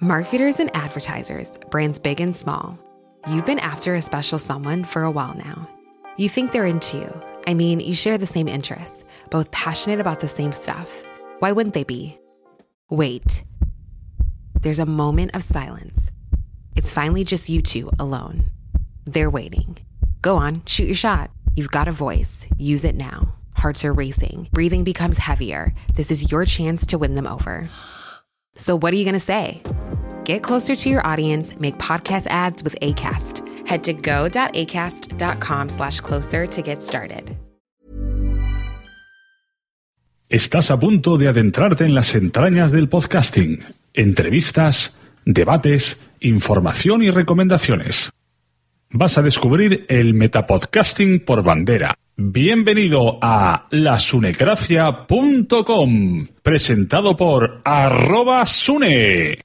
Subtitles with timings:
[0.00, 2.76] Marketers and advertisers, brands big and small.
[3.28, 5.68] You've been after a special someone for a while now.
[6.16, 7.22] You think they're into you.
[7.46, 11.04] I mean, you share the same interests, both passionate about the same stuff.
[11.38, 12.18] Why wouldn't they be?
[12.90, 13.44] Wait.
[14.62, 16.10] There's a moment of silence.
[16.74, 18.50] It's finally just you two alone.
[19.04, 19.78] They're waiting.
[20.22, 21.30] Go on, shoot your shot.
[21.54, 22.46] You've got a voice.
[22.58, 23.32] Use it now.
[23.56, 24.48] Hearts are racing.
[24.50, 25.72] Breathing becomes heavier.
[25.94, 27.68] This is your chance to win them over.
[28.56, 29.62] So, what are you going to say?
[30.24, 33.42] Get closer to your audience, make podcast ads with ACAST.
[33.68, 37.36] Head to go.acast.com slash closer to get started.
[40.30, 43.60] Estás a punto de adentrarte en las entrañas del podcasting.
[43.92, 48.10] Entrevistas, debates, información y recomendaciones.
[48.96, 51.96] Vas a descubrir el metapodcasting por bandera.
[52.16, 59.40] Bienvenido a lasunecracia.com, presentado por arroba sune.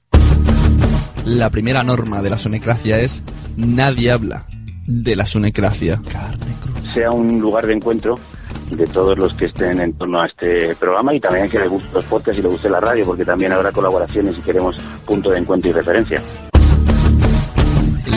[1.24, 3.24] La primera norma de la sunecracia es
[3.56, 4.46] nadie habla
[4.86, 6.00] de la sunecracia.
[6.94, 8.20] sea un lugar de encuentro
[8.70, 11.88] de todos los que estén en torno a este programa y también que les guste
[11.92, 15.38] los podcasts y les guste la radio, porque también habrá colaboraciones y queremos punto de
[15.38, 16.22] encuentro y referencia.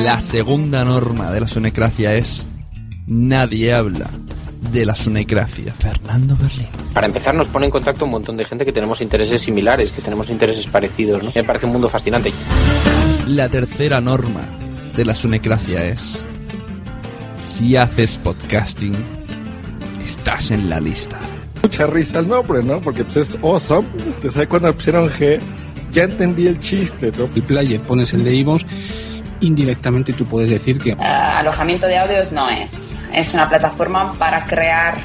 [0.01, 2.47] La segunda norma de la sunecracia es
[3.07, 4.09] nadie habla
[4.71, 5.73] de la sunecracia.
[5.73, 6.67] Fernando Berlín.
[6.93, 10.01] Para empezar, nos pone en contacto un montón de gente que tenemos intereses similares, que
[10.01, 11.23] tenemos intereses parecidos.
[11.23, 11.31] ¿no?
[11.33, 12.31] Me parece un mundo fascinante.
[13.27, 14.41] La tercera norma
[14.95, 16.25] de la sunecracia es
[17.37, 18.95] si haces podcasting,
[20.03, 21.19] estás en la lista.
[21.61, 22.79] Mucha risa el nombre, ¿no?
[22.79, 23.87] Porque pues es awesome.
[24.21, 25.39] Te sabes cuando pusieron G,
[25.91, 27.29] ya entendí el chiste, ¿no?
[27.33, 28.65] El player pones el de Ivos,
[29.43, 30.97] indirectamente tú puedes decir que Uh,
[31.37, 32.97] alojamiento de audios no es.
[33.13, 34.97] Es una plataforma para crear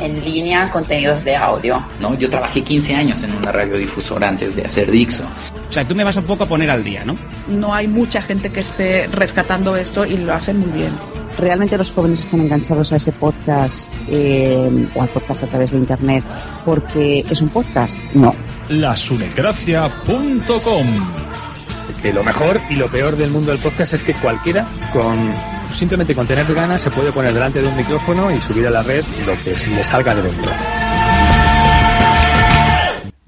[0.00, 1.82] en línea contenidos de audio.
[2.00, 2.16] ¿no?
[2.18, 5.24] Yo trabajé 15 años en una radiodifusora antes de hacer Dixo.
[5.68, 7.16] O sea, tú me vas un poco a poner al día, ¿no?
[7.48, 10.90] No hay mucha gente que esté rescatando esto y lo hacen muy bien.
[11.38, 15.76] ¿Realmente los jóvenes están enganchados a ese podcast eh, o al podcast a través de
[15.78, 16.24] Internet
[16.64, 18.00] porque es un podcast?
[18.14, 18.34] No.
[18.68, 20.86] lasunecracia.com
[22.02, 25.18] Que lo mejor y lo peor del mundo del podcast es que cualquiera con
[25.78, 28.82] simplemente con tener ganas se puede poner delante de un micrófono y subir a la
[28.82, 30.50] red lo que se le salga de dentro.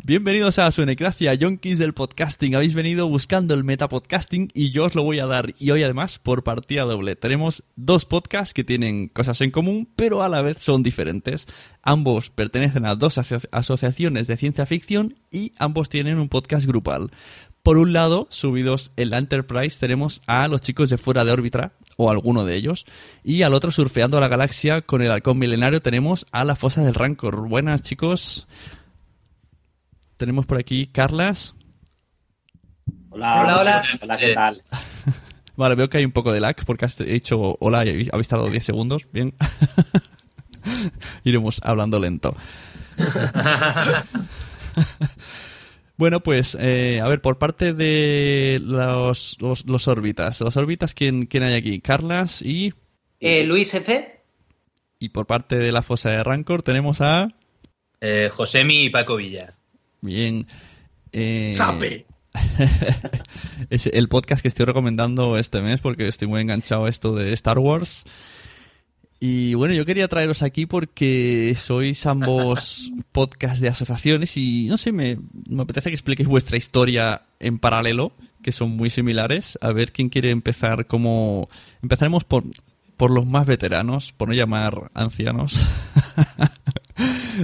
[0.04, 2.56] Bienvenidos a Sunecracia, yonkis del podcasting.
[2.56, 5.54] Habéis venido buscando el metapodcasting y yo os lo voy a dar.
[5.58, 7.14] Y hoy además por partida doble.
[7.14, 11.46] Tenemos dos podcasts que tienen cosas en común, pero a la vez son diferentes.
[11.82, 17.10] Ambos pertenecen a dos aso- asociaciones de ciencia ficción y ambos tienen un podcast grupal.
[17.62, 21.74] Por un lado, subidos en la Enterprise, tenemos a los chicos de Fuera de órbita,
[21.96, 22.86] o alguno de ellos,
[23.22, 26.94] y al otro, surfeando la galaxia con el halcón milenario, tenemos a la fosa del
[26.94, 27.48] Rancor.
[27.48, 28.48] Buenas, chicos.
[30.16, 31.54] Tenemos por aquí Carlas.
[33.10, 33.82] Hola, Hola, hola.
[34.00, 34.62] Hola, ¿qué tal?
[35.56, 38.26] Vale, veo que hay un poco de lag porque has dicho hola y habéis habéis
[38.26, 39.06] tardado 10 segundos.
[39.12, 39.34] Bien.
[41.24, 42.34] Iremos hablando lento.
[46.02, 50.40] Bueno, pues, eh, a ver, por parte de los, los, los órbitas.
[50.40, 51.78] Los órbitas, ¿quién, ¿quién hay aquí?
[51.78, 52.74] Carlas y...
[53.20, 54.20] Eh, Luis F.
[54.98, 57.28] Y por parte de la fosa de Rancor tenemos a...
[58.00, 59.54] Eh, Josemi y Paco Villar.
[60.00, 60.44] Bien.
[61.12, 62.04] Eh, ¡Sape!
[63.70, 67.32] es el podcast que estoy recomendando este mes porque estoy muy enganchado a esto de
[67.32, 68.06] Star Wars.
[69.24, 74.90] Y bueno, yo quería traeros aquí porque sois ambos podcast de asociaciones y no sé,
[74.90, 75.16] me,
[75.48, 79.56] me apetece que expliquéis vuestra historia en paralelo, que son muy similares.
[79.60, 81.48] A ver quién quiere empezar como...
[81.84, 82.42] Empezaremos por,
[82.96, 85.68] por los más veteranos, por no llamar ancianos.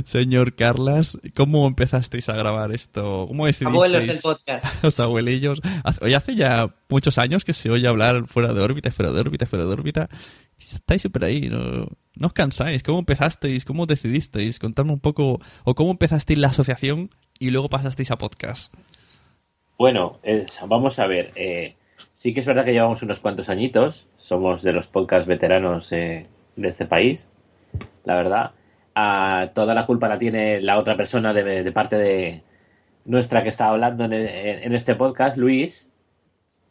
[0.04, 3.24] Señor Carlas, ¿cómo empezasteis a grabar esto?
[3.28, 3.74] ¿Cómo decidisteis?
[3.74, 4.64] Abuelos del podcast.
[4.84, 5.60] Los abuelillos.
[5.84, 9.20] Hace- Oye, hace ya muchos años que se oye hablar fuera de órbita, fuera de
[9.20, 10.08] órbita, fuera de órbita.
[10.58, 11.88] Estáis siempre ahí, ¿no?
[12.16, 12.82] No os cansáis.
[12.82, 13.64] ¿Cómo empezasteis?
[13.64, 14.58] ¿Cómo decidisteis?
[14.58, 15.40] Contadme un poco.
[15.64, 18.74] ¿O cómo empezasteis la asociación y luego pasasteis a podcast?
[19.78, 21.32] Bueno, es- vamos a ver.
[21.36, 21.76] eh,
[22.14, 24.06] sí que es verdad que llevamos unos cuantos añitos.
[24.16, 26.26] Somos de los podcast veteranos eh,
[26.56, 27.28] de este país.
[28.04, 28.50] La verdad.
[29.54, 32.42] Toda la culpa la tiene la otra persona de, de parte de
[33.04, 35.88] nuestra que está hablando en, en este podcast, Luis.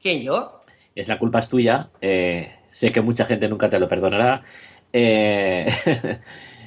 [0.01, 0.59] ¿Quién, yo?
[0.95, 1.89] Es la culpa es tuya.
[2.01, 4.43] eh, sé que mucha gente nunca te lo perdonará.
[4.93, 5.65] Eh,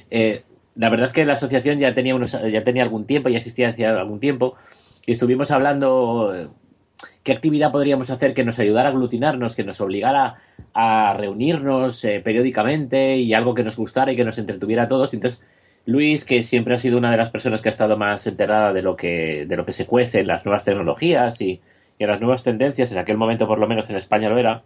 [0.09, 0.43] eh,
[0.75, 3.69] la verdad es que la asociación ya tenía unos, ya tenía algún tiempo, ya existía
[3.69, 4.55] hacía algún tiempo,
[5.05, 6.47] y estuvimos hablando eh,
[7.23, 10.39] qué actividad podríamos hacer que nos ayudara a aglutinarnos, que nos obligara
[10.73, 15.13] a reunirnos eh, periódicamente y algo que nos gustara y que nos entretuviera a todos.
[15.13, 15.41] Entonces,
[15.85, 18.81] Luis, que siempre ha sido una de las personas que ha estado más enterada de
[18.81, 21.61] lo que, de lo que se cuece en las nuevas tecnologías y,
[21.97, 24.63] y en las nuevas tendencias, en aquel momento por lo menos en España lo era,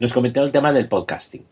[0.00, 1.44] nos comentó el tema del podcasting.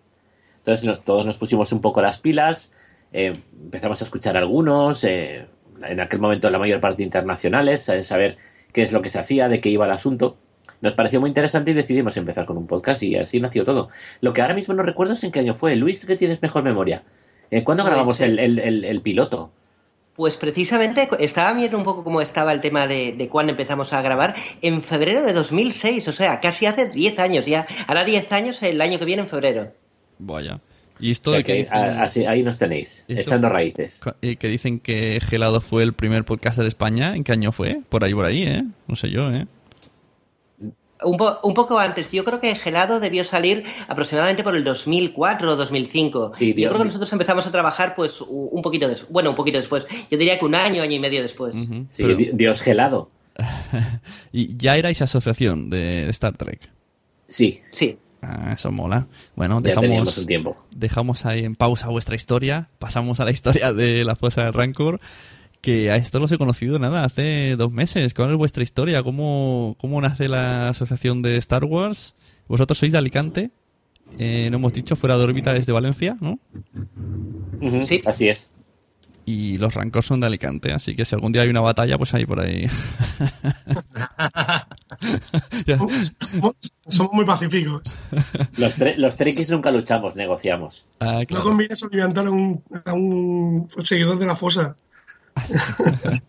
[0.59, 2.71] Entonces todos nos pusimos un poco las pilas,
[3.13, 5.47] eh, empezamos a escuchar algunos, eh,
[5.83, 8.37] en aquel momento la mayor parte internacionales, a saber
[8.73, 10.37] qué es lo que se hacía, de qué iba el asunto.
[10.81, 13.89] Nos pareció muy interesante y decidimos empezar con un podcast y así nació todo.
[14.21, 15.77] Lo que ahora mismo no recuerdo es en qué año fue.
[15.77, 17.03] Luis, que tienes mejor memoria.
[17.51, 19.51] Eh, ¿Cuándo Pues, grabamos el, el- el- el piloto?
[20.17, 24.01] Pues precisamente estaba viendo un poco cómo estaba el tema de, de cuándo empezamos a
[24.01, 24.35] grabar.
[24.63, 27.67] En febrero de 2006, o sea, casi hace 10 años ya.
[27.87, 29.73] Hará 10 años el año que viene en febrero.
[30.19, 30.59] Vaya.
[30.99, 33.51] Y esto O sea de que que, dicen- a- así- ahí nos tenéis, Eso- echando
[33.51, 34.01] raíces.
[34.23, 37.15] eh, que dicen que Gelado fue el primer podcast de España.
[37.15, 37.81] ¿En qué año fue?
[37.91, 38.65] Por ahí, por ahí, ¿eh?
[38.89, 39.47] No sé yo, ¿eh?
[41.05, 45.53] Un, po- un poco antes, yo creo que Gelado debió salir aproximadamente por el 2004
[45.53, 46.31] o 2005.
[46.31, 49.59] Sí, yo creo que nosotros empezamos a trabajar pues un poquito después, bueno, un poquito
[49.59, 49.85] después.
[50.11, 51.55] Yo diría que un año, año y medio después.
[51.91, 53.11] Sí, Dios gelado.
[54.33, 56.71] Y ya erais asociación de Star Trek.
[57.29, 57.61] Sí.
[57.73, 57.99] Sí.
[58.23, 59.07] Ah, eso mola.
[59.35, 60.57] Bueno, dejamos, un tiempo.
[60.75, 62.69] dejamos ahí en pausa vuestra historia.
[62.79, 65.01] Pasamos a la historia de la fosa de Rancor.
[65.67, 68.15] Que a esto los he conocido nada, hace dos meses.
[68.15, 69.03] ¿Cuál es vuestra historia?
[69.03, 72.15] ¿Cómo, cómo nace la asociación de Star Wars?
[72.47, 73.51] Vosotros sois de Alicante.
[74.17, 76.39] Eh, no hemos dicho, fuera de órbita desde Valencia, ¿no?
[77.89, 78.01] Sí.
[78.07, 78.49] Así es.
[79.25, 82.15] Y los Rancor son de Alicante, así que si algún día hay una batalla, pues
[82.15, 82.69] ahí por ahí.
[85.67, 86.13] Somos,
[86.89, 87.97] somos muy pacíficos.
[88.57, 90.87] Los, tre- los nunca luchamos, negociamos.
[91.01, 94.77] Ah, No conviene soliviantar a un, a un seguidor de la fosa.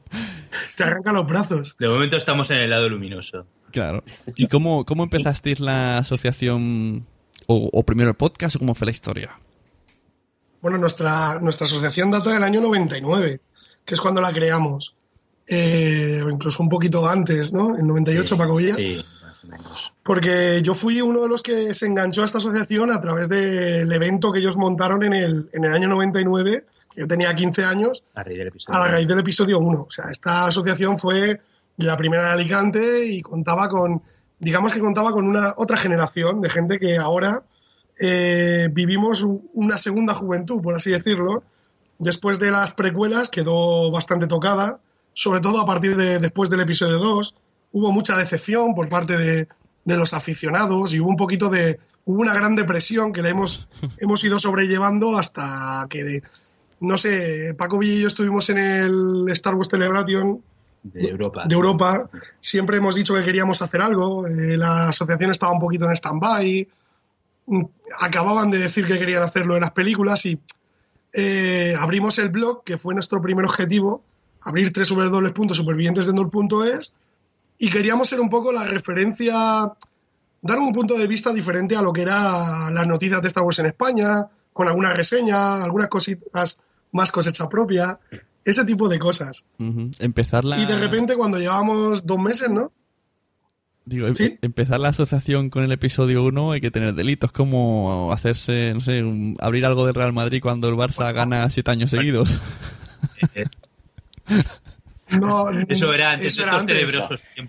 [0.75, 1.75] Te arranca los brazos.
[1.79, 3.45] De momento estamos en el lado luminoso.
[3.71, 4.03] Claro.
[4.35, 7.05] ¿Y cómo, cómo empezasteis la asociación?
[7.47, 9.39] O, o primero el podcast o cómo fue la historia?
[10.61, 13.39] Bueno, nuestra, nuestra asociación data del año 99,
[13.85, 14.95] que es cuando la creamos.
[15.47, 17.77] Eh, o incluso un poquito antes, ¿no?
[17.77, 18.75] En 98, Paco Villa.
[18.75, 18.97] Sí.
[20.03, 23.91] Porque yo fui uno de los que se enganchó a esta asociación a través del
[23.91, 26.65] evento que ellos montaron en el, en el año 99,
[26.97, 28.79] que yo tenía 15 años, A raíz del episodio.
[28.79, 29.85] a la raíz del episodio 1.
[29.87, 31.39] O sea, esta asociación fue
[31.77, 34.01] la primera de Alicante y contaba con,
[34.39, 37.43] digamos que contaba con una otra generación de gente que ahora
[37.99, 41.43] eh, vivimos un- una segunda juventud, por así decirlo.
[41.99, 44.79] Después de las precuelas quedó bastante tocada,
[45.13, 47.35] sobre todo a partir de después del episodio 2.
[47.73, 49.47] Hubo mucha decepción por parte de,
[49.85, 51.79] de los aficionados y hubo un poquito de...
[52.05, 53.67] Hubo una gran depresión que la hemos,
[53.99, 56.21] hemos ido sobrellevando hasta que
[56.79, 60.41] no sé, Paco Villa y yo estuvimos en el Star Wars Celebration
[60.83, 61.43] De Europa.
[61.47, 62.09] de Europa.
[62.39, 64.27] Siempre hemos dicho que queríamos hacer algo.
[64.27, 66.67] eh, la asociación estaba un poquito en stand-by.
[67.47, 67.63] Mm,
[67.99, 70.39] Acababan de decir que querían hacerlo en las películas y
[71.13, 74.03] eh, abrimos el blog, que fue nuestro primer objetivo,
[74.41, 76.93] abrir www.supervivientesdendor.es
[77.59, 79.71] y queríamos ser un poco la referencia,
[80.41, 83.59] dar un punto de vista diferente a lo que era las noticias de Star Wars
[83.59, 86.57] en España, con alguna reseña, algunas cositas
[86.97, 87.97] más cosecha propia,
[88.43, 89.45] ese tipo de cosas.
[89.99, 90.59] Empezar la...
[90.59, 92.71] Y de repente cuando llevábamos dos meses, ¿no?
[93.85, 98.73] Digo, em- empezar la asociación con el episodio 1 hay que tener delitos, como hacerse,
[98.73, 102.41] no sé, un- abrir algo del Real Madrid cuando el Barça gana siete años seguidos.
[105.09, 106.91] No, Eso era antes eso era antes.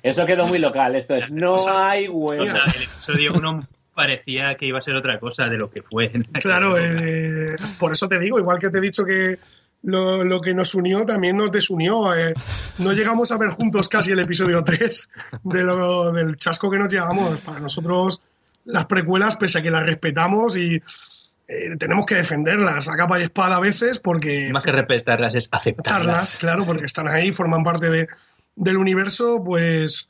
[0.05, 0.95] Eso quedó muy local.
[0.95, 2.45] Esto es, no hay huevo.
[2.45, 5.83] O sea, el episodio 1 parecía que iba a ser otra cosa de lo que
[5.83, 6.13] fue.
[6.41, 9.41] Claro, eh, por eso te digo, igual que te he dicho que
[9.83, 12.15] lo, lo que nos unió también nos desunió.
[12.15, 12.33] eh.
[12.79, 15.11] No llegamos a ver juntos casi el episodio 3
[15.43, 17.41] de lo, del chasco que nos llevamos.
[17.41, 18.21] Para nosotros,
[18.67, 23.25] las precuelas, pese a que las respetamos y eh, tenemos que defenderlas a capa y
[23.25, 24.51] espada a veces porque...
[24.53, 26.37] Más que respetarlas es aceptarlas.
[26.37, 28.07] claro, porque están ahí, forman parte de,
[28.55, 30.09] del universo, pues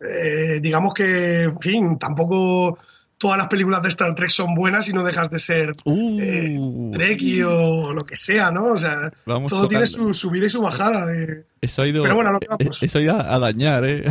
[0.00, 2.78] eh, digamos que, en fin, tampoco
[3.18, 6.60] todas las películas de Star Trek son buenas y no dejas de ser eh,
[6.92, 8.72] Trekkie o lo que sea, ¿no?
[8.72, 11.04] O sea, Vamos todo tiene su subida y su bajada.
[11.04, 11.44] De...
[11.60, 12.82] Eso ha ido, Pero bueno, lo que vamos.
[12.82, 14.04] eso ha ido a, dañar, ¿eh?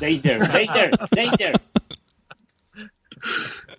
[0.00, 1.60] Danger, danger, danger.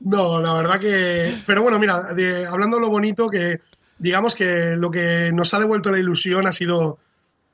[0.01, 1.33] No, la verdad que.
[1.45, 3.61] Pero bueno, mira, de- hablando de lo bonito, que
[3.97, 6.99] digamos que lo que nos ha devuelto la ilusión ha sido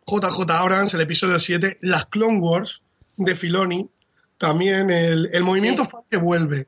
[0.08, 2.82] JJ Abrams, el episodio 7, las Clone Wars
[3.18, 3.88] de Filoni,
[4.38, 6.68] también el, el movimiento fan que vuelve.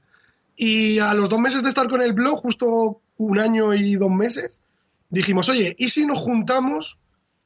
[0.55, 4.10] Y a los dos meses de estar con el blog, justo un año y dos
[4.12, 4.62] meses,
[5.10, 6.98] dijimos, oye, ¿y si nos juntamos?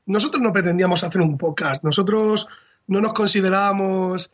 [0.05, 2.47] Nosotros no pretendíamos hacer un podcast, nosotros
[2.87, 4.31] no nos considerábamos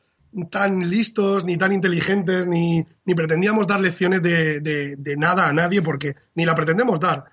[0.49, 5.81] tan listos, ni tan inteligentes, ni, ni pretendíamos dar lecciones de, de- nada a nadie,
[5.81, 7.25] porque ni la pretendemos dar.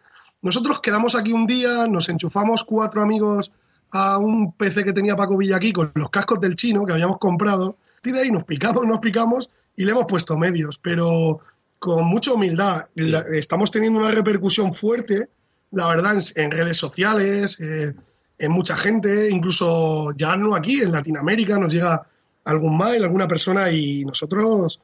[0.42, 3.52] Nosotros quedamos aquí un día, nos enchufamos cuatro amigos
[3.90, 7.76] a un PC que tenía Paco Villaquí con los cascos del chino que habíamos comprado,
[8.04, 11.38] y de ahí nos picamos, nos picamos y le hemos puesto medios, pero
[11.78, 12.86] con mucha humildad.
[12.96, 15.28] La- estamos teniendo una repercusión fuerte,
[15.70, 17.94] la verdad, en, en redes sociales, eh,
[18.40, 22.02] en mucha gente, incluso ya no aquí, en Latinoamérica, nos llega
[22.44, 24.80] algún mail, alguna persona y nosotros,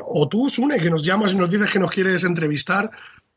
[0.00, 2.90] o tú, Sune, que nos llamas y nos dices que nos quieres entrevistar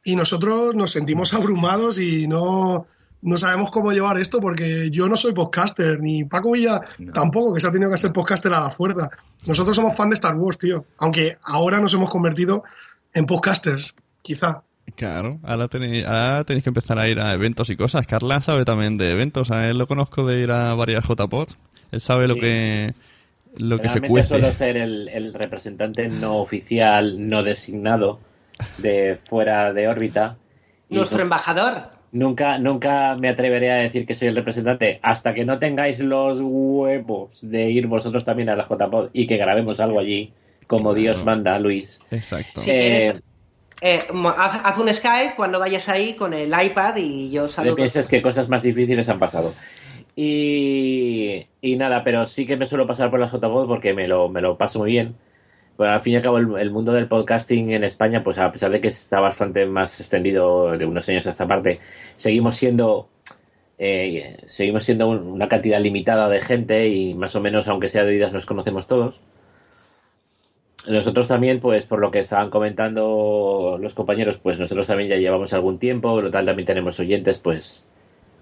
[0.04, 2.88] y nosotros nos sentimos abrumados y no,
[3.22, 6.80] no sabemos cómo llevar esto porque yo no soy podcaster, ni Paco Villa
[7.14, 9.10] tampoco, que se ha tenido que hacer podcaster a la fuerza.
[9.46, 12.64] Nosotros somos fan de Star Wars, tío, aunque ahora nos hemos convertido
[13.14, 14.64] en podcasters, quizá.
[14.96, 18.08] Claro, ahora tenéis, ahora tenéis que empezar a ir a eventos y cosas.
[18.08, 21.50] Carla sabe también de eventos, a él lo conozco de ir a varias JPOD.
[21.92, 22.94] Él sabe lo que
[23.58, 24.28] lo que se Realmente cuece.
[24.30, 28.20] suelo ser el, el representante no oficial, no designado
[28.78, 30.38] de fuera de órbita.
[30.90, 31.90] Y Nuestro nu- embajador.
[32.12, 36.40] Nunca, nunca me atreveré a decir que soy el representante hasta que no tengáis los
[36.42, 40.32] huevos de ir vosotros también a la JPod y que grabemos algo allí,
[40.66, 42.00] como Dios manda, Luis.
[42.12, 42.62] Exacto.
[42.66, 43.14] Eh,
[43.82, 47.48] Eh, mo- haz, haz un Skype cuando vayas ahí con el iPad y yo no
[47.50, 47.76] saludo.
[47.76, 49.54] pienses que cosas más difíciles han pasado.
[50.16, 54.28] Y, y nada, pero sí que me suelo pasar por la JPod porque me lo,
[54.28, 55.16] me lo paso muy bien.
[55.80, 58.70] Bueno, al fin y al cabo, el, mundo del podcasting en España, pues a pesar
[58.70, 61.80] de que está bastante más extendido de unos años a esta parte,
[62.18, 63.08] seguimos siendo
[63.78, 68.04] eh, seguimos siendo un- una cantidad limitada de gente y más o menos, aunque sea
[68.04, 69.22] de oídas, nos conocemos todos.
[70.88, 75.54] Nosotros también, pues por lo que estaban comentando los compañeros, pues nosotros también ya llevamos
[75.54, 77.86] algún tiempo, lo tal también tenemos oyentes, pues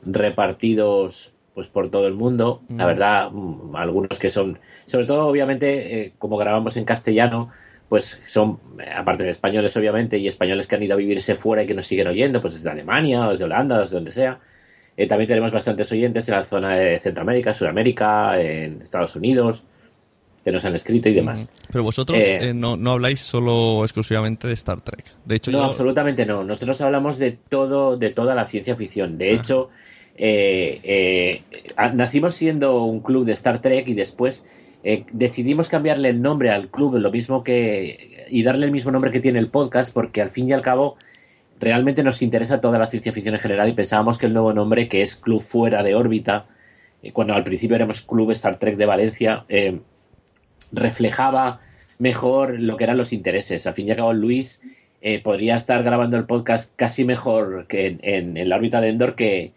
[0.03, 2.61] repartidos pues por todo el mundo.
[2.69, 2.87] La Mm.
[2.87, 7.49] verdad, mm, algunos que son, sobre todo obviamente, eh, como grabamos en castellano,
[7.89, 8.59] pues son,
[8.95, 11.87] aparte de españoles obviamente, y españoles que han ido a vivirse fuera y que nos
[11.87, 14.37] siguen oyendo, pues desde Alemania, o desde Holanda, o desde donde sea.
[14.95, 19.63] Eh, también tenemos bastantes oyentes en la zona de Centroamérica, Sudamérica, en Estados Unidos,
[20.45, 21.49] que nos han escrito y demás.
[21.71, 25.05] Pero vosotros Eh, eh, no, no habláis solo exclusivamente de Star Trek.
[25.25, 26.43] De hecho, no, yo- absolutamente no.
[26.43, 29.17] Nosotros hablamos de todo, de toda la ciencia ficción.
[29.17, 29.69] De hecho,
[30.17, 31.41] eh, eh,
[31.93, 34.45] nacimos siendo un club de Star Trek y después
[34.83, 39.11] eh, decidimos cambiarle el nombre al club, lo mismo que y darle el mismo nombre
[39.11, 40.97] que tiene el podcast, porque al fin y al cabo
[41.59, 44.87] realmente nos interesa toda la ciencia ficción en general y pensábamos que el nuevo nombre,
[44.87, 46.45] que es Club Fuera de órbita,
[47.13, 49.45] cuando al principio éramos Club Star Trek de Valencia,
[50.71, 51.61] reflejaba
[51.99, 53.65] mejor lo que eran los intereses.
[53.67, 54.61] Al fin y al cabo, Luis
[55.23, 59.53] podría estar grabando el podcast casi mejor que en- en la órbita de Endor que,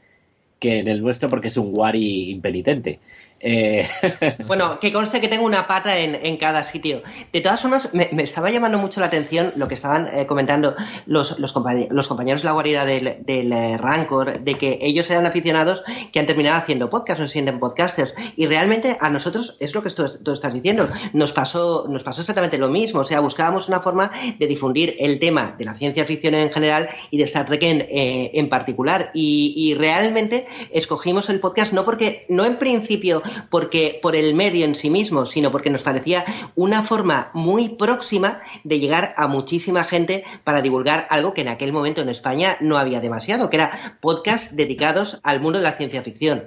[0.60, 3.00] que en el nuestro porque es un Wari impenitente.
[3.40, 3.86] Eh,
[4.46, 7.02] Bueno, que conste que tengo una pata en, en cada sitio.
[7.32, 10.74] De todas formas, me, me estaba llamando mucho la atención lo que estaban eh, comentando
[11.06, 15.08] los, los, compañe- los compañeros de la guarida del, del eh, Rancor, de que ellos
[15.10, 15.82] eran aficionados
[16.12, 18.12] que han terminado haciendo podcast, no se sienten podcasters.
[18.36, 20.88] Y realmente a nosotros es lo que tú, tú estás diciendo.
[21.12, 23.00] Nos pasó, nos pasó exactamente lo mismo.
[23.00, 26.88] O sea, buscábamos una forma de difundir el tema de la ciencia ficción en general
[27.10, 29.10] y de Star Trek en, en particular.
[29.14, 34.64] Y, y realmente escogimos el podcast no porque, no en principio porque por el medio
[34.64, 36.24] en sí mismo, sino porque nos parecía
[36.56, 41.72] una forma muy próxima de llegar a muchísima gente para divulgar algo que en aquel
[41.72, 46.02] momento en España no había demasiado, que era podcast dedicados al mundo de la ciencia
[46.02, 46.44] ficción.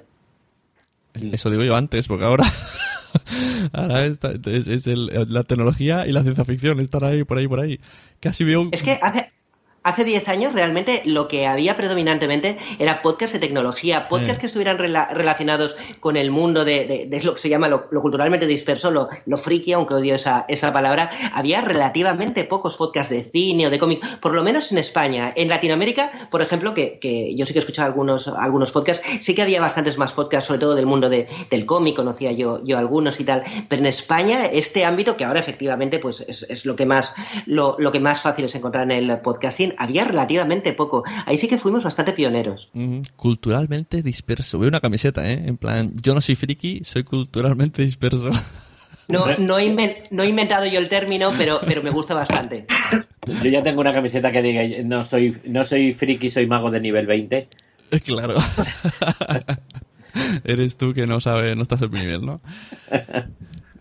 [1.31, 2.45] Eso digo yo antes, porque ahora,
[3.73, 4.19] ahora es,
[4.67, 7.79] es el- la tecnología y la ciencia ficción están ahí, por ahí, por ahí.
[8.19, 8.67] Casi veo...
[8.71, 9.29] Es que hace,
[9.83, 14.41] hace 10 años realmente lo que había predominantemente era podcast de tecnología, podcast Eh.
[14.41, 17.85] que estuvieran rela- relacionados con el mundo de, de- de lo que se llama lo,
[17.91, 21.11] lo culturalmente disperso, lo, lo friki, aunque odio esa, esa palabra.
[21.33, 25.33] Había relativamente pocos podcasts de cine o de cómic, por lo menos en España.
[25.35, 29.35] En Latinoamérica, por ejemplo, que, que yo sí que he escuchado algunos, algunos podcasts, sí
[29.35, 32.77] que había bastantes más podcasts, sobre todo del mundo de- del cómic, conocía yo, yo
[32.77, 33.43] algunos y tal.
[33.67, 37.11] Pero en España, este ámbito, que ahora efectivamente pues es, es lo que más
[37.45, 41.03] lo, lo que más fácil es encontrar en el podcasting, había relativamente poco.
[41.25, 42.69] Ahí sí que fuimos bastante pioneros.
[43.15, 44.59] Culturalmente disperso.
[44.59, 45.43] Veo una camiseta, ¿eh?
[45.45, 48.29] En plan, yo no soy friki, soy culturalmente disperso.
[49.09, 52.65] No, no, he inven- no he inventado yo el término, pero, pero me gusta bastante.
[53.43, 56.79] Yo ya tengo una camiseta que diga, no soy, no soy friki, soy mago de
[56.79, 57.47] nivel 20.
[58.05, 58.35] claro.
[60.43, 62.41] Eres tú que no sabes, no estás en mi nivel, ¿no?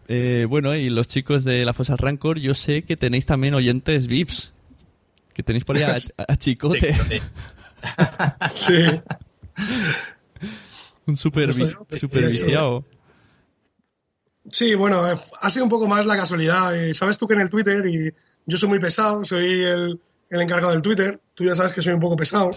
[0.08, 4.08] Eh, bueno, y los chicos de la Fosa Rancor, yo sé que tenéis también oyentes
[4.08, 4.52] VIPs.
[5.34, 5.96] Que tenéis por ahí a,
[6.28, 6.94] a Chicote.
[8.50, 8.86] Sí.
[11.06, 12.84] Un super, Eso, super viciado.
[14.50, 16.76] Sí, bueno, eh, ha sido un poco más la casualidad.
[16.76, 18.12] Eh, Sabes tú que en el Twitter, y
[18.46, 21.92] yo soy muy pesado, soy el, el encargado del Twitter, tú ya sabes que soy
[21.92, 22.50] un poco pesado.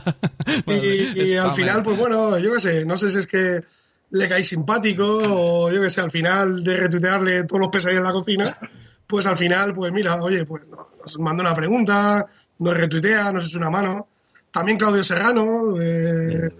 [0.66, 3.62] y y al final, pues bueno, yo qué sé, no sé si es que
[4.10, 8.06] le caí simpático o yo qué sé, al final de retuitearle todos los pesadillas en
[8.08, 8.58] la cocina,
[9.06, 12.26] pues al final, pues mira, oye, pues no- nos manda una pregunta,
[12.58, 14.08] nos retuitea, nos echa una mano.
[14.50, 16.50] También Claudio Serrano, eh,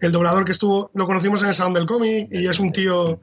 [0.00, 3.20] el doblador que estuvo, lo conocimos en el Salón del Cómic y es un tío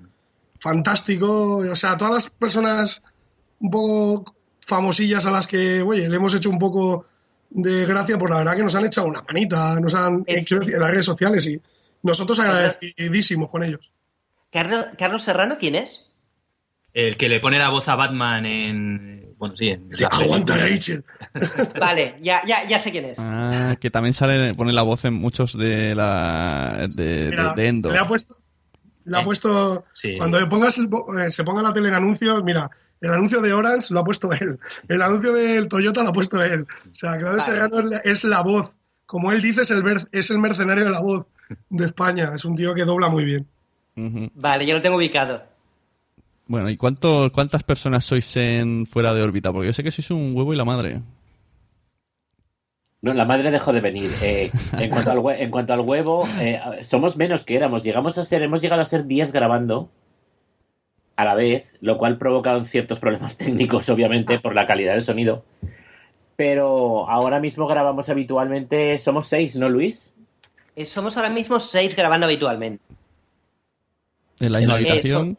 [0.60, 1.58] fantástico.
[1.58, 3.02] O sea, todas las personas
[3.60, 7.06] un poco famosillas a las que, oye, le hemos hecho un poco
[7.50, 10.62] de gracia, pues la verdad que nos han echado una manita, nos han, eh, quiero
[10.62, 11.60] decir, en las redes sociales y
[12.04, 13.92] nosotros agradecidísimos con ellos.
[14.52, 15.90] Carlos, Carlos Serrano, ¿quién es?
[16.94, 19.19] El que le pone la voz a Batman en.
[19.40, 19.90] Bueno, sí, en.
[20.00, 20.76] la Aguanta, película.
[20.76, 21.06] Rachel.
[21.80, 23.16] Vale, ya, ya, ya sé quién es.
[23.18, 27.68] Ah, que también sale, pone la voz en muchos de la de, Mira, de, de
[27.70, 27.90] Endo.
[27.92, 28.36] le ha puesto,
[29.06, 30.16] le ha puesto Sí.
[30.18, 32.70] cuando le pongas el eh, se ponga la tele en anuncios, mira,
[33.02, 36.44] el anuncio de Orange lo ha puesto él, el anuncio del Toyota lo ha puesto
[36.44, 36.68] él.
[36.92, 37.42] O sea, Claudio Vale.
[37.42, 40.92] Serrano es la, es la voz, como él dice, es el, es el mercenario de
[40.92, 41.26] la voz
[41.70, 42.26] de España.
[42.36, 43.48] Es un tío que dobla muy bien.
[44.36, 45.44] Vale, yo lo tengo ubicado.
[46.50, 49.54] Bueno, ¿y cuánto, cuántas personas sois en fuera de órbita?
[49.54, 51.00] Porque yo sé que sois un huevo y la madre.
[53.04, 54.10] No, la madre dejó de venir.
[54.24, 57.84] Eh, en, cuanto al hue- en cuanto al huevo, eh, somos menos que éramos.
[57.84, 59.92] Llegamos a ser, hemos llegado a ser 10 grabando
[61.16, 65.46] a la vez, lo cual provoca ciertos problemas técnicos, obviamente, por la calidad del sonido.
[66.36, 70.14] Pero ahora mismo grabamos habitualmente, somos 6, ¿no, Luis?
[70.76, 72.82] Eh, somos ahora mismo seis grabando habitualmente.
[74.40, 75.38] En la misma Eh, habitación.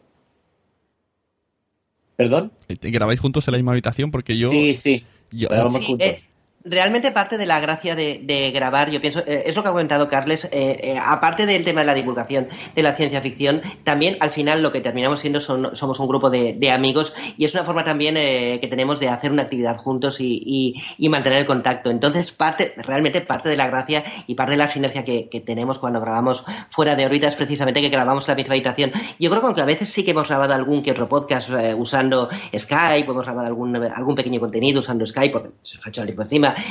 [2.21, 2.53] ¿Perdón?
[2.69, 4.11] ¿Y ¿Grabáis juntos en la misma habitación?
[4.11, 4.51] Porque yo...
[4.51, 5.05] Sí, sí.
[5.31, 5.49] yo-
[5.81, 6.07] Sí, juntos.
[6.07, 6.21] eh,
[6.65, 9.73] realmente parte de la gracia de, de grabar, yo pienso, eh, es lo que ha
[9.73, 14.17] comentado Carles, eh, eh, aparte del tema de la divulgación de la ciencia ficción, también
[14.21, 17.65] al final lo que terminamos siendo son, somos un grupo de, amigos y es una
[17.65, 21.91] forma también eh, que tenemos de hacer una actividad juntos y, y- mantener el contacto.
[21.91, 26.01] Entonces, parte, realmente parte de la gracia y parte de la sinergia que, tenemos cuando
[26.01, 28.93] grabamos fuera de órbita es precisamente que grabamos la misma habitación.
[29.19, 32.29] Yo creo que aunque a veces sí que hemos grabado algún que otro podcast usando
[32.57, 36.23] Skype, hemos grabado algún, algún pequeño contenido usando Skype, porque se ha hecho el tiempo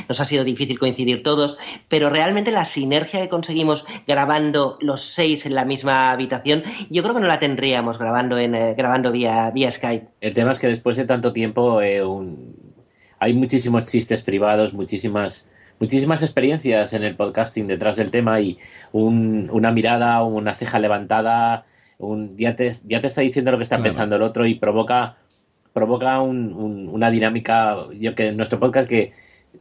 [0.08, 1.56] nos ha sido difícil coincidir todos,
[1.88, 7.14] pero realmente la sinergia que conseguimos grabando los seis en la misma habitación, yo creo
[7.14, 10.06] que no la tendríamos grabando en eh, grabando vía, vía Skype.
[10.20, 12.54] El tema es que después de tanto tiempo eh, un-
[13.18, 15.46] hay muchísimos chistes privados, muchísimas
[15.78, 18.58] muchísimas experiencias en el podcasting detrás del tema y
[18.92, 21.64] un- una mirada, una ceja levantada,
[21.96, 23.84] un, ya, te, ya te está diciendo lo que está Claro.
[23.88, 25.16] pensando el otro y provoca
[25.72, 29.12] provoca un- un- una dinámica, yo que nuestro podcast que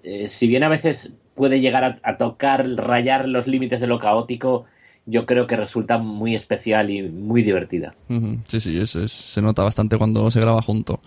[0.03, 4.65] eh, si bien a veces puede llegar a, tocar, rayar los límites de lo caótico,
[5.05, 7.93] yo creo que resulta muy especial y muy divertida.
[8.47, 11.01] Sí, sí, es- se nota bastante cuando se graba junto.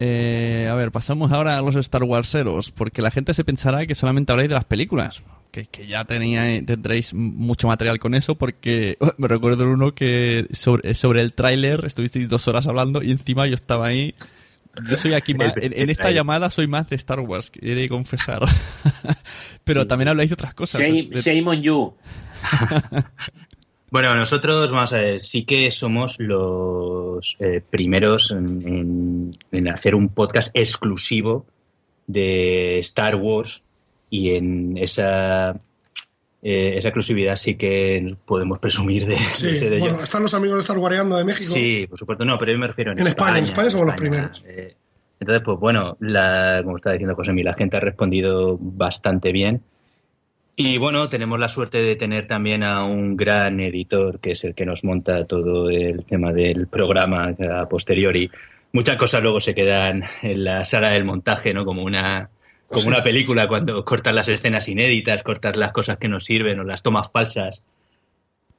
[0.00, 3.94] Eh, a ver, pasamos ahora a los Star Warseros, porque la gente se pensará que
[3.94, 5.22] solamente habláis de las películas.
[5.50, 10.94] Que, que ya tenía, tendréis mucho material con eso, porque me recuerdo uno que sobre,
[10.94, 14.14] sobre el tráiler estuvisteis dos horas hablando y encima yo estaba ahí.
[14.88, 17.88] Yo soy aquí más, en, en esta llamada soy más de Star Wars, he de
[17.88, 18.42] confesar.
[19.64, 20.80] Pero también habláis de otras cosas.
[20.80, 21.94] Shame, on you.
[23.90, 29.94] Bueno, nosotros, vamos a ver, sí que somos los eh, primeros en, en- en hacer
[29.94, 31.46] un podcast exclusivo
[32.06, 33.62] de Star Wars
[34.10, 35.58] y en esa,
[36.42, 39.88] eh, esa exclusividad sí que podemos presumir de, de Sí, ser ellos.
[39.88, 41.52] bueno, están los amigos de Star Wareando de México.
[41.52, 43.94] Sí, por supuesto, no, pero yo me refiero en, En España, en España somos los
[43.96, 44.74] España, eh,
[45.20, 49.62] Entonces, pues bueno, la, como está diciendo José la gente ha respondido bastante bien.
[50.60, 54.56] Y bueno, tenemos la suerte de tener también a un gran editor que es el
[54.56, 58.28] que nos monta todo el tema del programa a posteriori.
[58.72, 61.64] Muchas cosas luego se quedan en la sala del montaje, ¿no?
[61.64, 62.30] Como una,
[62.70, 66.64] como una película cuando cortas las escenas inéditas, cortas las cosas que no sirven o
[66.64, 67.62] las tomas falsas.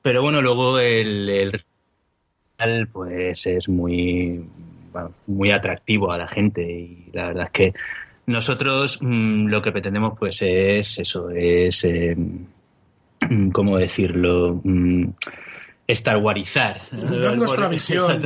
[0.02, 4.46] Pero bueno, luego el, el pues es muy,
[4.92, 7.74] bueno, muy atractivo a la gente y la verdad es que
[8.26, 12.16] nosotros mm, lo que pretendemos pues es eso, es, eh,
[13.54, 14.60] ¿cómo decirlo?
[14.64, 15.10] Mm,
[16.22, 16.82] Warizar.
[16.92, 18.24] Dar nuestra visión.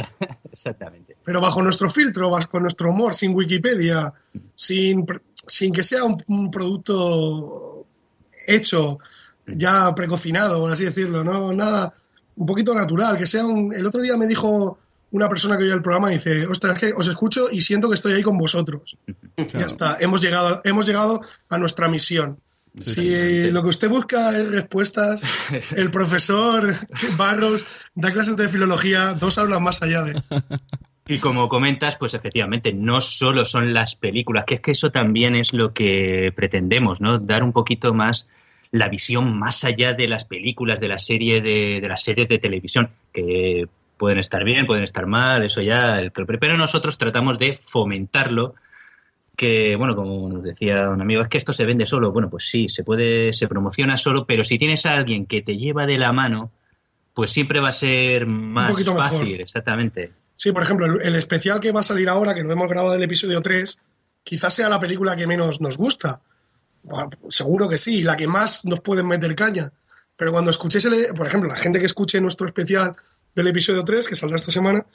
[0.51, 1.15] Exactamente.
[1.23, 4.11] Pero bajo nuestro filtro, bajo nuestro humor, sin Wikipedia,
[4.53, 5.05] sin,
[5.47, 7.85] sin que sea un, un producto
[8.47, 8.99] hecho,
[9.47, 11.53] ya precocinado, por así decirlo, ¿no?
[11.53, 11.93] Nada,
[12.35, 13.73] un poquito natural, que sea un...
[13.73, 14.77] El otro día me dijo
[15.11, 17.87] una persona que oye el programa y dice, ostras, es que os escucho y siento
[17.87, 18.97] que estoy ahí con vosotros.
[19.37, 22.39] Ya está, hemos llegado, hemos llegado a nuestra misión.
[22.79, 25.21] Si lo que usted busca es respuestas,
[25.75, 26.73] el profesor
[27.15, 30.21] Barros da clases de filología, dos hablan más allá de...
[31.07, 35.35] Y como comentas, pues efectivamente, no solo son las películas, que es que eso también
[35.35, 37.19] es lo que pretendemos, ¿no?
[37.19, 38.29] Dar un poquito más
[38.71, 42.39] la visión más allá de las películas, de la serie de, de las series de
[42.39, 47.59] televisión, que pueden estar bien, pueden estar mal, eso ya, el, pero nosotros tratamos de
[47.69, 48.55] fomentarlo,
[49.35, 52.11] que, bueno, como nos decía un amigo, es que esto se vende solo.
[52.11, 55.57] Bueno, pues sí, se puede, se promociona solo, pero si tienes a alguien que te
[55.57, 56.51] lleva de la mano,
[57.13, 59.41] pues siempre va a ser más fácil, mejor.
[59.41, 60.11] exactamente.
[60.35, 63.03] Sí, por ejemplo, el, especial que va a salir ahora, que no hemos grabado el
[63.03, 63.77] episodio 3,
[64.23, 66.21] quizás sea la película que menos nos gusta.
[67.29, 69.71] Seguro que sí, la que más nos pueden meter caña.
[70.17, 72.95] Pero cuando escuchéis, el, por ejemplo, la gente que escuche nuestro especial
[73.35, 74.85] del episodio 3, que saldrá esta semana,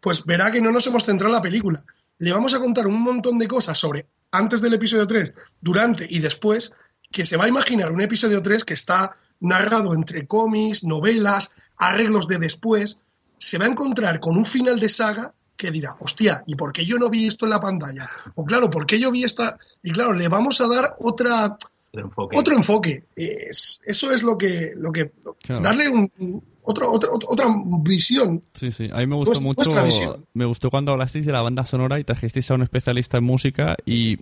[0.00, 1.84] pues verá que no nos hemos centrado en la película.
[2.18, 6.18] Le vamos a contar un montón de cosas sobre antes del episodio 3, durante y
[6.18, 6.72] después,
[7.10, 12.26] que se va a imaginar un episodio 3 que está narrado entre cómics, novelas, arreglos
[12.26, 12.98] de después.
[13.38, 16.84] Se va a encontrar con un final de saga que dirá, hostia, ¿y por qué
[16.84, 18.08] yo no vi esto en la pantalla?
[18.36, 19.58] O claro, ¿por qué yo vi esta?
[19.82, 21.56] Y claro, le vamos a dar otra,
[21.92, 22.38] otro enfoque.
[22.38, 23.04] otro enfoque.
[23.16, 25.10] Es- eso es lo que, lo que
[25.42, 25.62] Claro.
[25.62, 27.46] darle un, otro, otro- otro- otra
[27.82, 28.40] visión.
[28.54, 28.88] Sí, sí.
[28.92, 29.84] A mí me gustó Vuest- mucho.
[29.84, 30.26] visión.
[30.34, 33.76] Me gustó cuando hablasteis de la banda sonora y trajisteis a un especialista en música
[33.86, 34.18] y.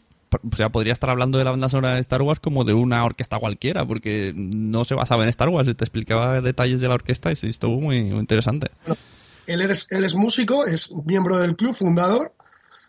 [0.51, 3.05] O sea, podría estar hablando de la banda sonora de Star Wars como de una
[3.05, 7.33] orquesta cualquiera, porque no se basaba en Star Wars, te explicaba detalles de la orquesta
[7.33, 8.71] y sí, estuvo muy, interesante.
[9.47, 12.33] Él es, él es músico, es miembro del club, fundador,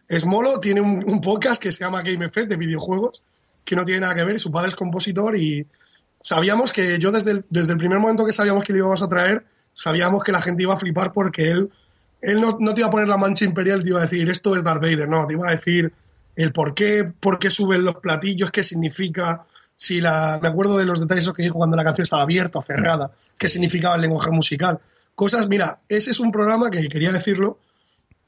[0.08, 3.24] es molo, tiene un, podcast que se llama Game Effect de videojuegos,
[3.66, 5.66] que no tiene nada que ver, su padre es compositor y
[6.22, 9.10] sabíamos que yo desde el, desde el primer momento que sabíamos que le íbamos a
[9.10, 11.70] traer, sabíamos que la gente iba a flipar porque él,
[12.22, 14.56] él no, no te iba a poner la mancha imperial, te iba a decir esto
[14.56, 15.94] es Darth Vader, no, te iba a decir
[16.38, 19.46] el por qué, por qué suben los platillos, qué significa,
[19.76, 22.62] si la, me acuerdo de los detalles que dijo cuando la canción estaba abierta o
[22.62, 24.80] cerrada, qué significaba el lenguaje musical.
[25.16, 27.58] Cosas, mira, ese es un programa que quería decirlo,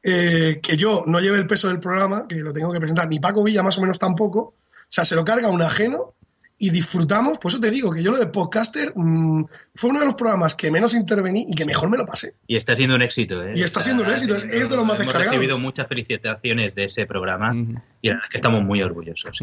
[0.03, 3.19] eh, que yo no lleve el peso del programa, que lo tengo que presentar, ni
[3.19, 4.55] Paco Villa más o menos tampoco, o
[4.87, 6.15] sea, se lo carga un ajeno
[6.61, 9.45] y disfrutamos, por eso te digo que yo lo de podcaster mm,
[9.75, 12.35] fue uno de los programas que menos intervení y que mejor me lo pasé.
[12.47, 13.53] Y está siendo un éxito, ¿eh?
[13.55, 15.27] Y está siendo un éxito, es- es de los más Hemos descargados.
[15.35, 19.37] recibido muchas felicitaciones de ese programa y la verdad es que estamos muy orgullosos.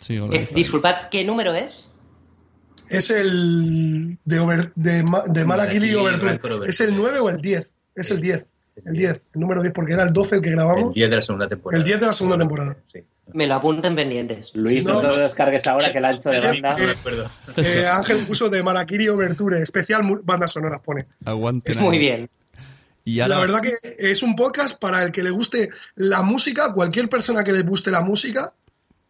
[0.00, 1.72] Sí, Eh, disculpad, ¿qué número es?
[2.88, 6.38] Es el de, over, de, de Malakili Overture.
[6.68, 7.70] ¿Es el 9 o el 10?
[7.94, 8.46] Es el 10.
[8.84, 10.92] El 10, el número 10, porque era el 12 el que grabamos.
[10.94, 11.78] El 10 de la segunda temporada.
[11.78, 12.76] El 10 de la segunda temporada.
[13.34, 14.50] Me lo apunten pendientes.
[14.54, 16.76] Luis, no, te lo descargues ahora que el ancho de banda.
[17.56, 21.06] Eh, Ángel puso de Malakiri Overture, especial bandas sonoras pone.
[21.24, 21.70] Aguante.
[21.70, 22.28] Es muy bien.
[23.04, 26.72] Y ahora- La verdad que es un podcast para el que le guste la música,
[26.72, 28.52] cualquier persona que le guste la música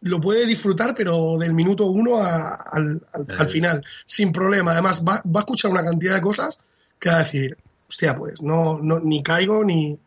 [0.01, 4.71] lo puede disfrutar, pero del minuto uno a- al, al- al final, sin problema.
[4.73, 6.59] Además, va, va a escuchar una cantidad de cosas
[6.99, 7.57] que va a decir,
[7.93, 9.97] hostia, pues no, no ni caigo ni...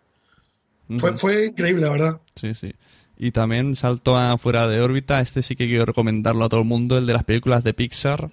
[1.17, 2.21] Fue, increíble, la verdad.
[2.35, 2.73] Sí, sí.
[3.17, 5.21] Y también salto a fuera de órbita.
[5.21, 8.31] Este sí que quiero recomendarlo a todo el mundo, el de las películas de Pixar.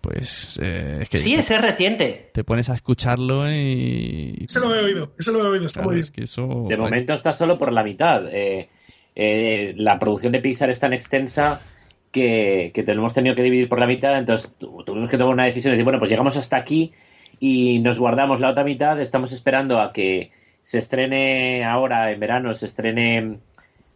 [0.00, 2.30] Pues eh, es que Sí, te, ese es reciente.
[2.34, 4.44] te pones a escucharlo y...
[4.46, 6.14] Ese lo he oído, ese lo he oído, está Claro, muy es bien.
[6.14, 6.66] que eso...
[6.68, 8.24] De momento está solo por la mitad.
[8.32, 8.68] Eh,
[9.14, 11.60] eh, la producción de Pixar es tan extensa
[12.10, 15.16] que, que te lo hemos tenido que dividir por la mitad, entonces tu- tuvimos que
[15.18, 16.92] tomar una decisión y decir, bueno, pues llegamos hasta aquí
[17.44, 20.30] y nos guardamos la otra mitad, estamos esperando a que
[20.62, 23.38] se estrene ahora en verano, se estrene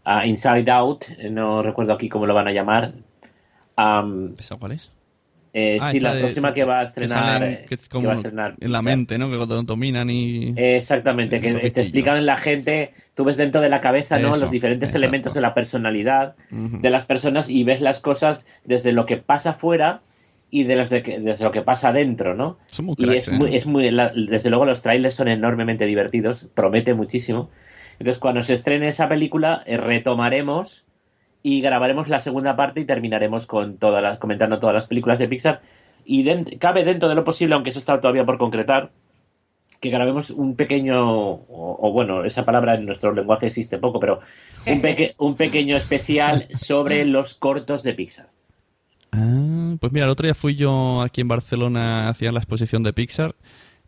[0.04, 2.92] ah, Inside Out, no recuerdo aquí cómo lo van a llamar.
[3.76, 4.92] Am, ¿Esa cuál es?
[5.52, 7.18] Eh, Ah, sí, la de- próxima que va a que estrenar.
[7.40, 9.30] salen- eh, que es que como va a estrenar en la mente, ¿no?
[9.30, 10.48] Que cuando dominan y...
[10.56, 14.32] Eh, Exactamente, que te explican la gente, tú ves dentro de la cabeza, ¿no?
[14.32, 15.04] Eso, los diferentes exacto.
[15.04, 19.54] elementos de la personalidad de las personas y ves las cosas desde lo que pasa
[19.54, 20.00] fuera
[20.50, 22.58] y de los de que- desde lo que pasa dentro, ¿no?
[22.66, 23.56] Son muy y es muy, ¿eh?
[23.56, 27.50] es muy, la- desde luego los trailers son enormemente divertidos, promete muchísimo.
[27.98, 30.84] Entonces cuando se estrene esa película eh, retomaremos
[31.42, 35.28] y grabaremos la segunda parte y terminaremos con todas las, comentando todas las películas de
[35.28, 35.60] Pixar.
[36.04, 36.24] Y
[36.58, 38.90] cabe dentro de lo posible, aunque eso está todavía por concretar,
[39.80, 44.20] que grabemos un pequeño, o, o bueno, esa palabra en nuestro lenguaje existe poco, pero
[44.66, 48.28] un, peque- un pequeño especial sobre los cortos de Pixar.
[49.18, 52.92] Ah, pues mira, el otro día fui yo aquí en Barcelona hacia la exposición de
[52.92, 53.34] Pixar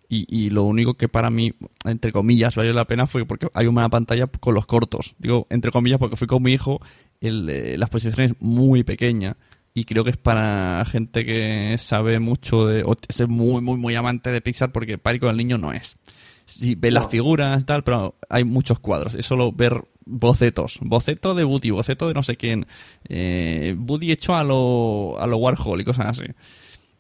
[0.09, 1.53] y, y lo único que para mí,
[1.85, 5.17] entre comillas, valió la pena fue porque hay una pantalla con los cortos.
[5.19, 6.81] Digo, entre comillas, porque fui con mi hijo,
[7.21, 9.37] el, eh, la exposición es muy pequeña
[9.75, 12.83] y creo que es para gente que sabe mucho de...
[12.85, 15.75] o es muy, muy, muy amante de Pixar porque para ir con el niño no
[15.75, 15.99] es.
[16.47, 19.15] Sí, ve las figuras, tal, pero hay muchos cuadros.
[19.15, 20.79] Es solo ver bocetos.
[20.81, 22.67] Boceto de Woody, boceto de no sé quién.
[23.09, 26.25] Eh, Woody hecho a lo, a lo Warhol y cosas así.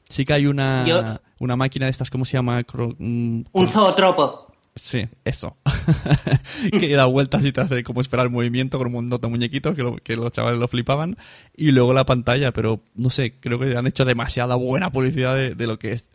[0.08, 2.60] Sí que hay una, Yo- una máquina de estas, ¿cómo se llama?
[2.62, 4.46] Cro- mm, Un zootropo.
[4.74, 5.56] Sí, eso.
[6.78, 9.74] que da vueltas y te hace como esperar el movimiento con un montón de muñequitos
[9.74, 11.16] que, lo- que los chavales lo flipaban.
[11.56, 15.54] Y luego la pantalla, pero no sé, creo que han hecho demasiada buena publicidad de,
[15.54, 16.08] de lo que es.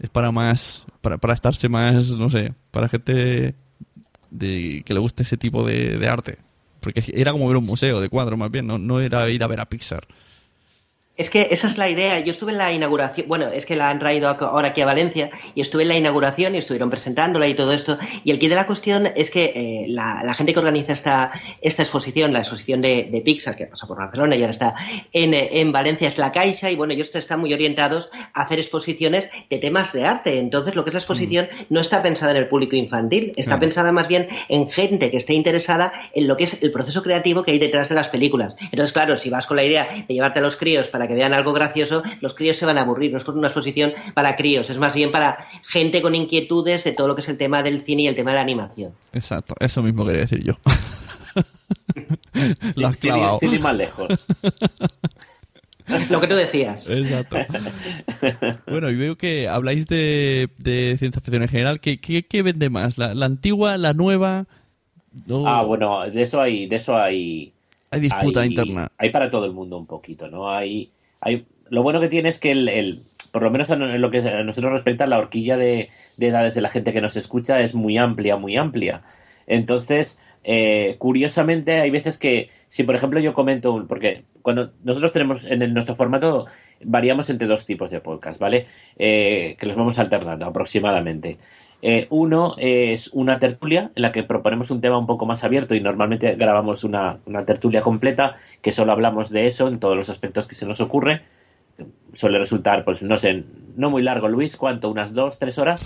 [0.00, 3.54] Es para más, para, para estarse más, no sé, para gente
[4.34, 6.38] de, que le guste ese tipo de, arte.
[6.80, 9.46] Porque era como ver un museo de cuadros más bien, no, no era ir a
[9.46, 10.06] ver a Pixar.
[11.16, 12.18] Es que esa es la idea.
[12.18, 15.30] Yo estuve en la inauguración, bueno, es que la han traído ahora aquí a Valencia
[15.54, 17.96] y estuve en la inauguración y estuvieron presentándola y todo esto.
[18.24, 21.30] Y el quid de la cuestión es que eh, la, la gente que organiza esta,
[21.60, 24.74] esta exposición, la exposición de, de Pixar, que pasa por Barcelona y ahora está
[25.12, 29.30] en, en Valencia, es la Caixa y bueno, ellos están muy orientados a hacer exposiciones
[29.48, 30.40] de temas de arte.
[30.40, 33.60] Entonces, lo que es la exposición no está pensada en el público infantil, está Claro.
[33.60, 37.44] pensada más bien en gente que esté interesada en lo que es el proceso creativo
[37.44, 38.56] que hay detrás de las películas.
[38.72, 41.34] Entonces, claro, si vas con la idea de llevarte a los críos para que vean
[41.34, 43.12] algo gracioso, los críos se van a aburrir.
[43.12, 47.08] No es una exposición para críos, es más bien para gente con inquietudes de todo
[47.08, 48.92] lo que es el tema del cine y el tema de la animación.
[49.12, 50.54] Exacto, eso mismo quería decir yo.
[52.76, 53.38] Lo has clavado.
[53.38, 54.08] sin ir más lejos.
[56.10, 56.82] Lo que tú decías.
[56.88, 57.36] Exacto.
[58.66, 61.80] Bueno, y veo que habláis de, de ciencia ficción en general.
[61.80, 62.96] ¿Qué, qué, qué vende más?
[62.96, 64.46] ¿La, la antigua, la nueva?
[65.46, 67.53] Ah, bueno, de eso hay, de eso hay.
[67.94, 68.88] Hay disputa hay- interna.
[68.98, 70.50] Hay para todo el mundo un poquito, ¿no?
[70.50, 73.02] Hay, hay, lo bueno que tiene es que el, el-
[73.32, 76.60] por lo menos en lo que a nosotros respecta, la horquilla de, de edades de
[76.60, 79.02] la gente que nos escucha es muy amplia, muy amplia.
[79.46, 85.12] Entonces, eh, curiosamente, hay veces que, si por ejemplo yo comento, un- porque cuando nosotros
[85.12, 86.46] tenemos en el- nuestro formato,
[86.82, 88.66] variamos entre dos tipos de podcast, ¿vale?
[88.98, 91.38] Eh, que los vamos alternando aproximadamente.
[91.86, 95.74] Eh, uno es una tertulia en la que proponemos un tema un poco más abierto
[95.74, 100.08] y normalmente grabamos una, una tertulia completa que solo hablamos de eso en todos los
[100.08, 101.20] aspectos que se nos ocurre.
[102.14, 103.44] Suele resultar, pues no sé,
[103.76, 104.88] no muy largo, Luis, ¿cuánto?
[104.88, 105.84] ¿Unas dos, tres horas?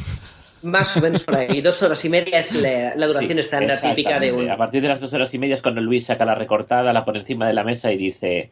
[0.63, 1.61] Más o menos por ahí.
[1.63, 4.49] Dos horas y media es la, la duración Sí, estándar típica de un...
[4.51, 7.05] A partir de las dos horas y media es cuando Luis saca la recortada, la
[7.05, 8.51] pone encima de la mesa y dice,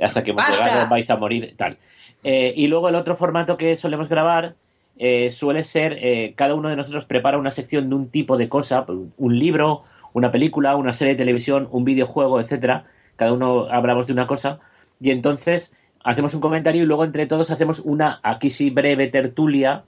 [0.00, 0.64] hasta que hemos ¡Basta!
[0.64, 1.78] llegado vais a morir, tal.
[2.24, 4.56] Eh, y luego el otro formato que solemos grabar
[4.98, 8.48] eh, suele ser, eh, cada uno de nosotros prepara una sección de un tipo de
[8.48, 8.84] cosa,
[9.16, 12.86] un libro, una película, una serie de televisión, un videojuego, etcétera.
[13.16, 14.60] Cada uno hablamos de una cosa
[15.00, 19.84] y entonces hacemos un comentario y luego entre todos hacemos una, aquí sí, breve tertulia,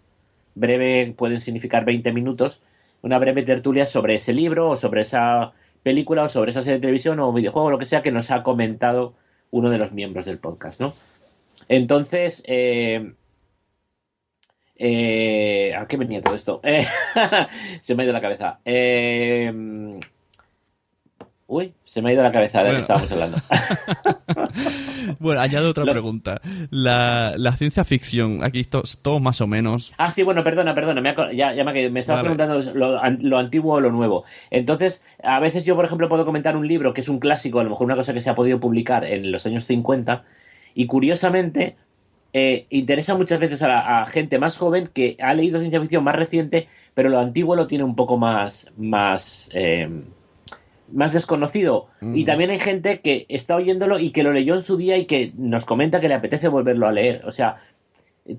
[0.54, 2.62] breve pueden significar 20 minutos,
[3.02, 6.82] una breve tertulia sobre ese libro o sobre esa película o sobre esa serie de
[6.82, 9.14] televisión o videojuego, lo que sea que nos ha comentado
[9.50, 10.92] uno de los miembros del podcast, ¿no?
[11.68, 13.14] Entonces, eh,
[14.82, 16.60] eh, ¿a qué venía todo esto?
[16.64, 16.86] Eh,
[17.82, 18.58] se me ha ido la cabeza.
[18.64, 19.52] Eh,
[21.46, 23.04] uy, se me ha ido la cabeza de lo que Bueno.
[23.04, 23.38] estábamos hablando.
[25.18, 26.40] Bueno, añado otra Lo- pregunta.
[26.70, 29.92] La, la ciencia ficción, aquí to- todos más o menos.
[29.98, 32.34] Ah, sí, bueno, perdona, perdona, me, aco- ya, ya me, me estabas Vale.
[32.36, 34.24] preguntando lo, an- lo antiguo o lo nuevo.
[34.50, 37.64] Entonces, a veces yo, por ejemplo, puedo comentar un libro que es un clásico, a
[37.64, 40.24] lo mejor una cosa que se ha podido publicar en los años 50,
[40.74, 41.76] y curiosamente
[42.32, 46.04] eh, interesa muchas veces a, la- a gente más joven que ha leído ciencia ficción
[46.04, 49.88] más reciente, pero lo antiguo lo tiene un poco más, más, eh,
[50.92, 51.88] más desconocido.
[52.16, 55.06] Y también hay gente que está oyéndolo y que lo leyó en su día y
[55.06, 57.22] que nos comenta que le apetece volverlo a leer.
[57.26, 57.56] O sea,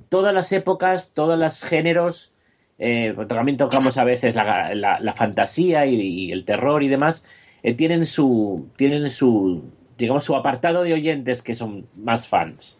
[0.09, 2.33] todas las épocas, todos los géneros,
[2.79, 7.23] eh, también tocamos a veces la, la- la fantasía y, y el terror y demás,
[7.63, 9.63] eh, tienen su, tienen su,
[10.01, 12.77] digamos, su apartado de oyentes que son más fans.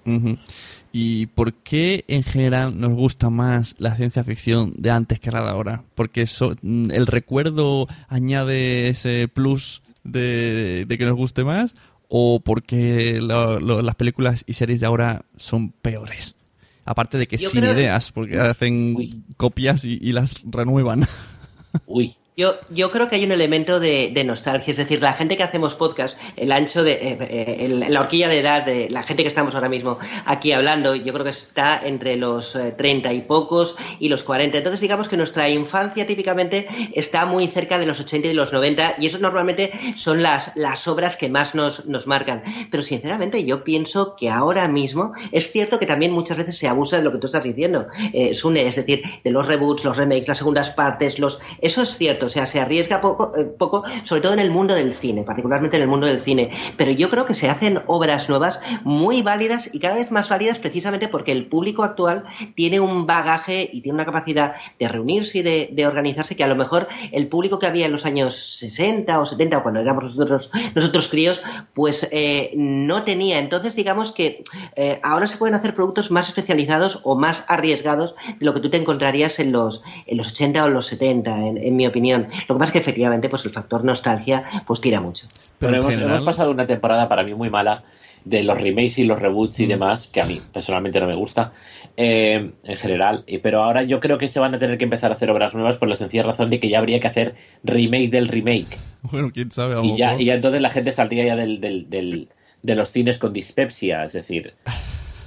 [0.94, 5.42] ¿Y por qué en general nos gusta más la ciencia ficción de antes que la
[5.44, 5.84] de ahora?
[5.96, 11.76] Porque so- mm, el recuerdo añade ese plus de, de que nos guste más
[12.10, 16.36] o porque lo- lo- las películas y series de ahora son peores.
[16.84, 21.06] Aparte de que Yo sin creo- ideas, porque hacen copias y, y las renuevan.
[21.86, 22.16] Uy.
[22.38, 25.76] Yo, yo creo que hay un elemento de, nostalgia, es decir, la gente que hacemos
[25.76, 29.54] podcast, el ancho de eh, eh, la horquilla de edad de la gente que estamos
[29.54, 34.08] ahora mismo aquí hablando, yo creo que está entre los eh, 30 y pocos y
[34.08, 34.58] los 40.
[34.58, 38.96] Entonces, digamos que nuestra infancia típicamente está muy cerca de los 80 y los 90
[39.00, 42.44] y eso normalmente son las, las obras que más nos, nos marcan.
[42.72, 46.96] Pero sinceramente yo pienso que ahora mismo es cierto que también muchas veces se abusa
[46.96, 50.30] de lo que tú estás diciendo, eh, Sune, es decir, de los reboots, los remakes,
[50.30, 54.22] las segundas partes, los eso es cierto, o sea, se arriesga poco, eh, poco, sobre
[54.22, 56.74] todo en el mundo del cine, particularmente en el mundo del cine.
[56.78, 60.60] Pero yo creo que se hacen obras nuevas muy válidas y cada vez más válidas
[60.60, 62.24] precisamente porque el público actual
[62.56, 66.56] tiene un bagaje y tiene una capacidad de reunirse y de, organizarse que a lo
[66.56, 70.50] mejor el público que había en los años 60 o 70 o cuando éramos nosotros,
[70.76, 71.42] nosotros críos,
[71.74, 73.40] pues eh, no tenía.
[73.40, 74.44] Entonces, digamos que
[74.76, 78.70] eh, ahora se pueden hacer productos más especializados o más arriesgados de lo que tú
[78.70, 82.11] te encontrarías en los, en los 80 o los 70, en, en mi opinión.
[82.20, 85.28] Lo que pasa es que efectivamente pues el factor nostalgia pues tira mucho.
[85.60, 87.84] Pero hemos, hemos pasado una temporada para mí muy mala
[88.26, 89.64] de los remakes y los reboots Mm.
[89.64, 91.54] y demás, que a mí personalmente no me gusta
[91.98, 93.26] eh, en general.
[93.42, 95.78] Pero ahora yo creo que se van a tener que empezar a hacer obras nuevas
[95.78, 98.78] por la sencilla razón de que ya habría que hacer remake del remake.
[99.04, 99.74] Bueno, quién sabe.
[99.74, 102.30] a ya, y ya entonces la gente saldría ya del, del- del-
[102.64, 104.54] de los cines con dispepsia, es decir,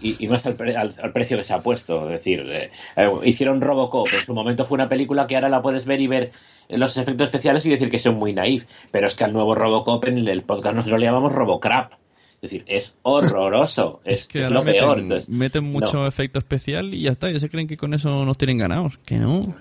[0.05, 2.05] y, y más al, pre- al- al precio que se ha puesto.
[2.11, 5.63] Es decir, eh, eh, hicieron Robocop, en su momento fue una película que ahora la
[5.63, 6.31] puedes ver y ver
[6.69, 10.05] los efectos especiales y decir que son muy naif, pero es que al nuevo Robocop
[10.07, 11.93] en el podcast nosotros le llamamos Robocrap.
[12.37, 14.89] Es decir, es horroroso, es, que es ahora lo peor.
[14.97, 16.07] meten, entonces, meten mucho no.
[16.07, 17.31] efecto especial y ya está.
[17.31, 18.99] Ya se creen que con eso nos tienen ganados.
[18.99, 19.55] Que no.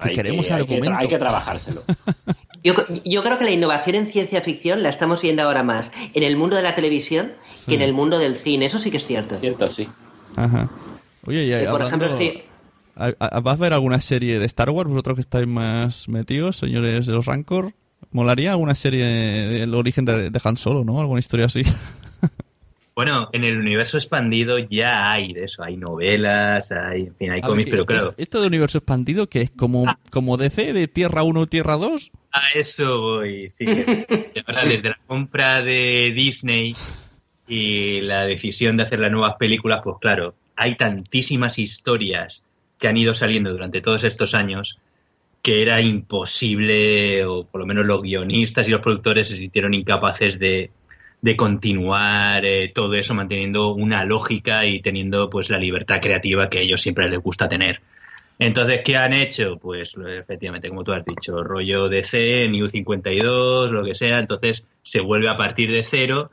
[0.00, 0.98] Que, hay queremos que- hay que tra- argumento.
[1.00, 1.82] hay que trabajárselo.
[2.64, 6.24] Yo, yo creo que la innovación en ciencia ficción la estamos viendo ahora más en
[6.24, 7.32] el mundo de la televisión
[7.66, 8.66] que en el mundo del cine.
[8.66, 9.38] Eso sí que es cierto.
[9.40, 9.88] Cierto, sí.
[10.34, 10.68] Ajá.
[11.26, 12.42] Oye, y por hablando- ejemplo, sí.
[12.96, 14.90] ¿a- a- ¿vas a ver alguna serie de Star Wars?
[14.90, 17.72] Vosotros que estáis más metidos, señores de los Rancor.
[18.10, 20.98] ¿Molaría alguna serie del origen de, de Han Solo, no?
[21.00, 21.62] Alguna historia así.
[22.98, 27.40] Bueno, en el universo expandido ya hay de eso, hay novelas, hay, en fin, hay
[27.40, 31.22] cómics, ¿qué- pero claro, ¿Esto de universo expandido que es como, como DC de Tierra
[31.22, 32.10] 1 Tierra 2?
[32.32, 33.66] a eso voy, sí.
[34.48, 36.74] ahora desde la compra de Disney
[37.46, 42.44] y la decisión de hacer las nuevas películas, pues claro, hay tantísimas historias
[42.80, 44.80] que han ido saliendo durante todos estos años
[45.40, 50.40] que era imposible, o por lo menos los guionistas y los productores se sintieron incapaces
[50.40, 50.72] de,
[51.20, 56.58] de continuar eh, todo eso manteniendo una lógica y teniendo pues la libertad creativa que
[56.58, 57.80] a ellos siempre les gusta tener.
[58.38, 59.58] Entonces, ¿qué han hecho?
[59.58, 65.00] Pues efectivamente, como tú has dicho, rollo DC, New 52, lo que sea, entonces se
[65.00, 66.30] vuelve a partir de cero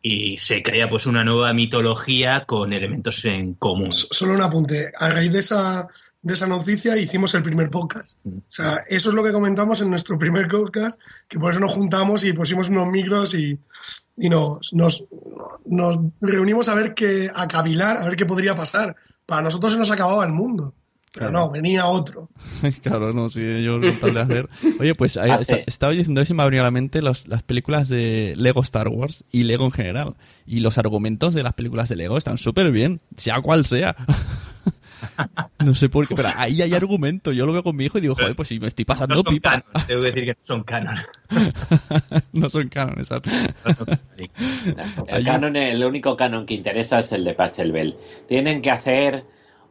[0.00, 3.92] y se crea pues una nueva mitología con elementos en común.
[3.92, 4.90] Solo un apunte.
[4.98, 5.86] A raíz de esa,
[6.22, 8.16] de esa noticia hicimos el primer podcast.
[8.26, 11.72] O sea, eso es lo que comentamos en nuestro primer podcast, que por eso nos
[11.72, 13.58] juntamos y pusimos unos micros y,
[14.16, 15.04] y nos, nos,
[15.66, 18.94] nos reunimos a ver qué, a cavilar, a ver qué podría pasar.
[19.26, 20.74] Para nosotros se nos acababa el mundo.
[21.12, 21.46] Pero Claro.
[21.46, 22.28] no, venía otro.
[22.82, 24.48] claro, no, sí, ellos con tal de hacer.
[24.80, 25.42] Oye, pues ahí Hace.
[25.42, 28.34] está- estaba diciendo y se me ha venido a la mente los- las películas de
[28.36, 30.16] Lego Star Wars y Lego en general.
[30.44, 33.94] Y los argumentos de las películas de Lego están súper bien, sea cual sea.
[35.60, 37.32] No sé por qué, pero ahí hay argumento.
[37.32, 39.22] Yo lo veo con mi hijo y digo, joder, pues si me estoy pasando No
[39.22, 39.50] son pipa.
[39.50, 40.96] canon, tengo que decir que no son canon.
[42.32, 43.30] no son canon, exacto.
[45.06, 47.96] El, canon, el único canon que interesa es el de Pachelbel.
[48.28, 49.24] Tienen que hacer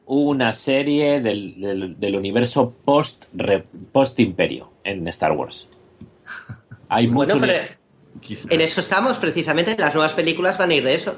[0.06, 5.68] una serie del, del- del universo post, re- post imperio en Star Wars.
[6.90, 7.74] Hay Bueno, mucho pero
[8.50, 9.76] en eso estamos, precisamente.
[9.78, 11.16] Las nuevas películas van a ir de eso.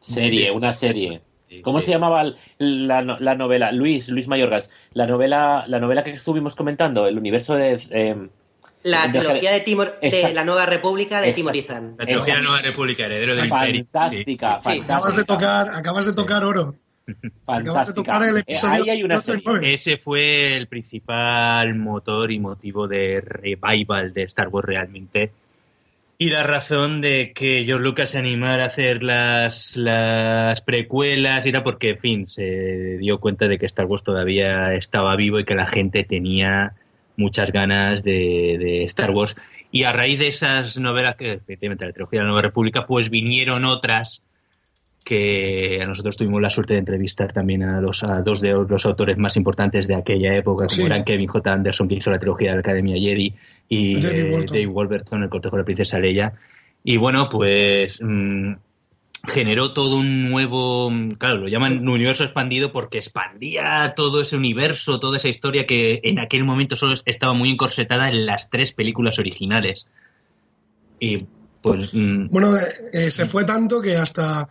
[0.00, 1.22] serie, una serie.
[1.62, 2.24] ¿Cómo se llamaba
[2.58, 3.72] la, la novela?
[3.72, 4.70] Luis, Luis Mayorgas.
[4.92, 7.80] La novela, la novela que estuvimos comentando, el universo de.
[7.90, 8.28] eh,
[8.82, 9.98] La de- trilogía de, Timor,
[10.32, 11.52] la Nueva República de Exacto.
[11.52, 11.94] Timorizán.
[11.98, 13.86] La trilogía de la Nueva República, heredero del imperio.
[13.92, 14.84] Fantástica, Sí, sí.
[14.84, 16.74] Acabas de tocar, acabas de tocar oro.
[17.46, 19.42] Acabas de tocar el episodio Ahí hay una 8 y serie.
[19.46, 19.72] 9.
[19.72, 25.32] Ese fue el principal motor y motivo de revival de Star Wars realmente.
[26.20, 31.62] Y la razón de que George Lucas se animara a hacer las, las precuelas era
[31.62, 35.54] porque, en fin, se dio cuenta de que Star Wars todavía estaba vivo y que
[35.54, 36.72] la gente tenía
[37.16, 39.36] muchas ganas de, de Star Wars.
[39.70, 43.10] Y a raíz de esas novelas, que efectivamente la trilogía de la Nueva República, pues
[43.10, 44.24] vinieron otras
[45.04, 48.84] que a nosotros tuvimos la suerte de entrevistar también a, los, a dos de los
[48.84, 50.82] autores más importantes de aquella época, como Sí.
[50.82, 51.52] eran Kevin J.
[51.54, 53.34] Anderson, que hizo la trilogía de la Academia Jedi,
[53.68, 53.94] y
[54.32, 54.46] Walton.
[54.56, 56.32] Dave Wolverton, el cortejo de la princesa Leia.
[56.84, 58.52] Y bueno, pues mm,
[59.26, 65.16] generó todo un nuevo, claro, lo llaman universo expandido porque expandía todo ese universo, toda
[65.16, 69.86] esa historia que en aquel momento solo estaba muy encorsetada en las tres películas originales.
[71.00, 71.26] Y
[71.60, 71.92] pues...
[71.92, 72.60] mm, Bueno, eh,
[72.92, 74.48] eh, se fue tanto que hasta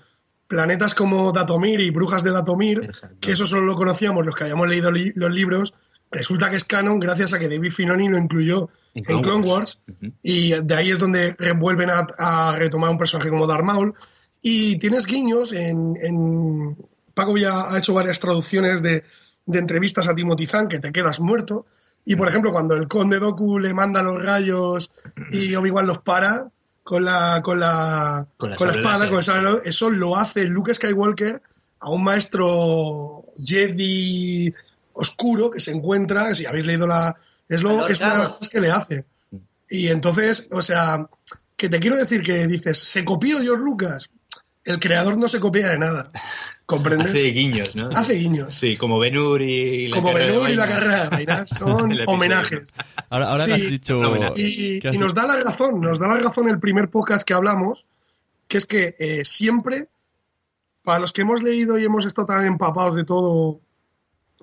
[0.48, 2.90] planetas como Datomir y Brujas de Datomir,
[3.20, 5.74] que eso solo lo conocíamos los que habíamos leído li- los libros,
[6.12, 9.80] resulta que es canon gracias a que David Filoni lo incluyó en Clone Clone, Wars.
[9.88, 13.94] Wars, y de ahí es donde vuelven a, a retomar un personaje como Darth Maul.
[14.42, 15.98] Y tienes guiños en...
[16.02, 16.78] en-
[17.14, 19.04] Paco ya ha hecho varias traducciones de,
[19.48, 21.66] de entrevistas a Timothy Zahn que te quedas muerto.
[22.06, 24.92] Y por ejemplo, cuando el conde Doku le manda los rayos
[25.32, 26.52] y Obi-Wan los para
[26.84, 30.46] con la, con la, Con la con la sable espada, con el eso lo hace
[30.46, 31.42] Luke Skywalker
[31.80, 34.54] a un maestro Jedi
[34.98, 37.16] oscuro que se encuentra, si habéis leído la...
[37.48, 38.38] Es, lo, es una de las Garros.
[38.38, 39.06] cosas que le hace.
[39.70, 41.08] Y entonces, o sea,
[41.56, 44.10] que te quiero decir que dices, se copió George Lucas.
[44.66, 46.12] El creador no se copia de nada.
[46.66, 47.12] ¿Comprendes?
[47.12, 47.88] Hace guiños, ¿no?
[47.88, 48.54] Hace guiños.
[48.54, 52.74] Sí, como Ben-Hur y la Como carrera de Ben-Hur y la carrera son homenajes.
[53.10, 54.02] Ahora, ahora Sí, has dicho...
[54.36, 57.86] Y, y nos da la razón, nos da la razón el primer podcast que hablamos,
[58.50, 59.88] que es que eh, siempre,
[60.84, 63.62] para los que hemos leído y hemos estado tan empapados de todo,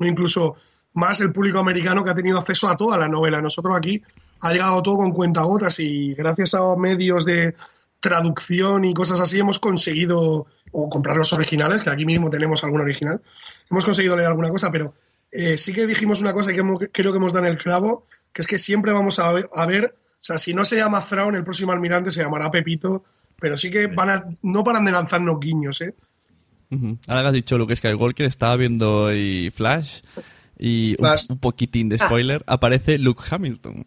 [0.00, 0.56] incluso
[0.94, 4.02] más el público americano que ha tenido acceso a toda la novela, nosotros aquí
[4.40, 7.54] ha llegado todo con cuentagotas y gracias a medios de
[8.00, 12.82] traducción y cosas así hemos conseguido, o comprar los originales, que aquí mismo tenemos algún
[12.82, 13.22] original,
[13.70, 14.92] hemos conseguido leer alguna cosa, pero
[15.32, 18.06] eh, sí que dijimos una cosa que hemos- creo que hemos dado en el clavo,
[18.32, 21.00] que es que siempre vamos a ver, a ver, o sea, si no se llama
[21.04, 23.04] Thrawn, el próximo almirante se llamará Pepito,
[23.40, 25.94] pero sí que van a, no paran de lanzarnos guiños, ¿eh?
[26.74, 26.98] Ujú.
[27.06, 30.00] Ahora que has dicho Luke Skywalker, estaba viendo hoy Flash
[30.58, 31.30] y un, Flash.
[31.30, 32.06] un poquitín de Ah.
[32.06, 33.84] spoiler, aparece Luke Hamilton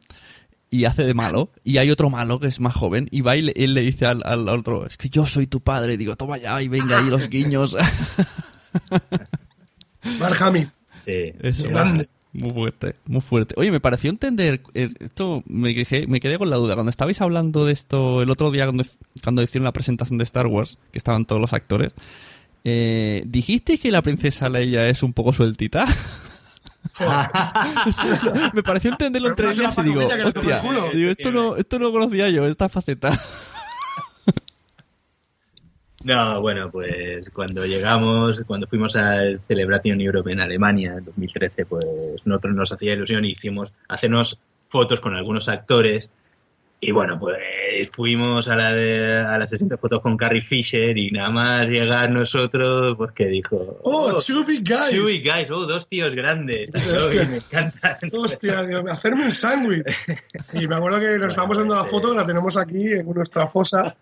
[0.69, 3.41] y hace de malo y hay otro malo que es más joven y va y
[3.41, 6.15] le, él le dice al, al otro, es que yo soy tu padre, y digo,
[6.17, 7.75] toma ya y venga ahí los guiños.
[10.19, 10.71] Mark Hamill.
[11.03, 11.33] Sí.
[11.39, 12.05] Eso, Grande.
[12.33, 13.55] muy fuerte, muy fuerte.
[13.57, 17.21] Oye, me pareció entender, eh, esto me quedé, me quedé con la duda, cuando estabais
[17.21, 18.83] hablando de esto el otro día cuando,
[19.23, 21.93] cuando hicieron la presentación de Star Wars, que estaban todos los actores,
[22.69, 25.85] eh, ¿dijisteis que la princesa Leia es un poco sueltita?
[28.53, 30.89] me pareció entenderlo entre ellas y digo, pacotilla que le toma hostia, el culo".
[30.93, 33.17] digo, esto no, esto no conocía yo, esta faceta.
[36.03, 41.85] No, bueno, pues cuando llegamos, cuando fuimos al Celebration Europe en Alemania en 2013, pues
[42.23, 44.39] nosotros nos hacía ilusión y hicimos hacernos
[44.69, 46.09] fotos con algunos actores.
[46.79, 47.37] Y bueno, pues
[47.91, 51.67] fuimos a la, de- a la sesión de fotos con Carrie Fisher y nada más
[51.67, 53.79] llegar nosotros, pues que dijo...
[53.83, 54.91] ¡Oh, two big guys!
[54.91, 56.71] Two big guys, oh, dos tíos grandes.
[56.97, 57.25] Hostia.
[57.25, 57.97] Me encanta.
[58.13, 59.85] Hostia, Dios hacerme un sándwich.
[60.53, 63.95] Y me acuerdo que nos estábamos dando la foto, la tenemos aquí en nuestra fosa,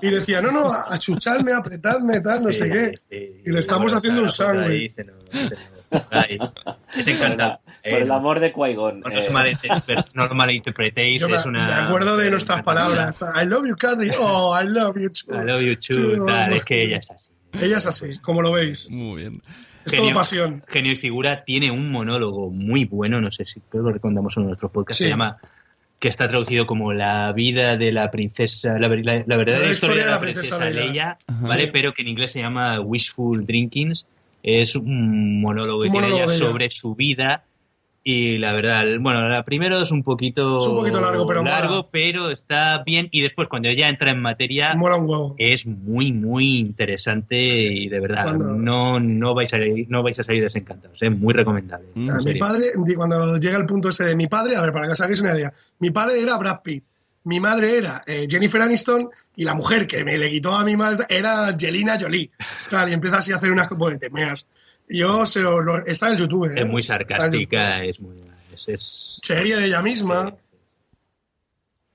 [0.00, 2.94] y decía, no, no, achuchadme, apretadme, tal, no Sí, sé qué.
[3.10, 3.42] sí.
[3.44, 4.94] Y le estamos haciendo un sándwich.
[6.96, 7.60] Es encantado.
[7.84, 9.00] Por el amor de Qui-Gon.
[9.00, 11.66] No os eh, no os malinterpretéis, Yo me, es una...
[11.66, 13.16] me acuerdo de nuestras palabras.
[13.40, 14.10] I love you, Carrie.
[14.18, 15.34] Oh, I love you too.
[15.34, 16.24] I love you too, Too.
[16.26, 17.30] tal, es que ella es así.
[17.60, 18.88] Ella es así, como lo veis.
[18.90, 19.42] Muy bien.
[19.84, 20.64] Es todo pasión.
[20.66, 24.34] Genio y figura tiene un monólogo muy bueno, no sé si creo que lo recomendamos
[24.38, 25.04] en nuestros podcasts, Sí.
[25.04, 25.36] se llama
[25.98, 30.04] que está traducido como la vida de la princesa, la, la- la verdadera La historia
[30.06, 31.40] de la princesa, Leia, Ajá.
[31.48, 31.64] ¿vale?
[31.64, 31.70] Sí.
[31.72, 34.06] Pero que en inglés se llama Wishful Drinkings.
[34.46, 37.44] Es un monólogo que tiene ella sobre su vida.
[38.06, 41.70] Y la verdad, bueno, la primero es un poquito, Es un poquito largo, pero largo,
[41.76, 41.88] mola.
[41.90, 43.08] pero está bien.
[43.10, 45.34] Y después, cuando ella entra en materia, Mola un huevo.
[45.38, 49.56] es muy, muy interesante y de verdad, Cuando- no, no, vais a,
[49.88, 50.98] no vais a salir desencantados.
[51.02, 51.86] Es muy recomendable.
[51.94, 54.92] Sea, mi padre, cuando llega el punto ese de mi padre, a ver, para que
[54.92, 56.84] os hagáis una idea, mi padre era Brad Pitt,
[57.24, 60.76] mi madre era eh, Jennifer Aniston y la mujer que me le quitó a mi
[60.76, 62.30] madre era Angelina Jolie.
[62.70, 64.46] Tal, y empieza así a hacer unas bueno, te meas.
[64.88, 66.46] Yo se lo, lo- está en YouTube.
[66.50, 66.60] ¿eh?
[66.60, 68.16] Es muy sarcástica, es muy...
[68.54, 70.34] Es, es- Se ríe de ella misma.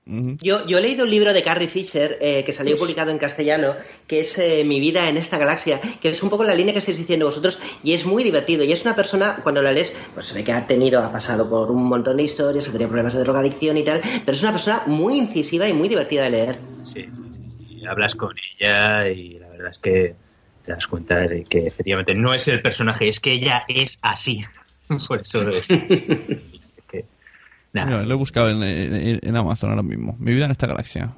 [0.06, 3.76] Yo, yo he leído un libro de Carrie Fisher eh, que salió publicado en castellano,
[4.08, 6.80] que es eh, Mi vida en esta galaxia, que es un poco la línea que
[6.80, 8.64] estáis diciendo vosotros, y es muy divertido.
[8.64, 11.48] Y es una persona, cuando la lees, pues se ve que ha tenido, ha pasado
[11.48, 14.52] por un montón de historias, ha tenido problemas de drogadicción y tal, pero es una
[14.52, 16.58] persona muy incisiva y muy divertida de leer.
[16.80, 17.86] Sí, sí, sí, sí.
[17.86, 20.14] Hablas con ella y la verdad es que
[20.64, 24.44] te das cuenta de que efectivamente no es el personaje, es que ella es así.
[25.08, 25.68] Por eso lo es.
[27.72, 27.86] que, nada.
[27.90, 30.16] Mira, lo he buscado en, en- en Amazon ahora mismo.
[30.18, 31.12] Mi vida en esta galaxia.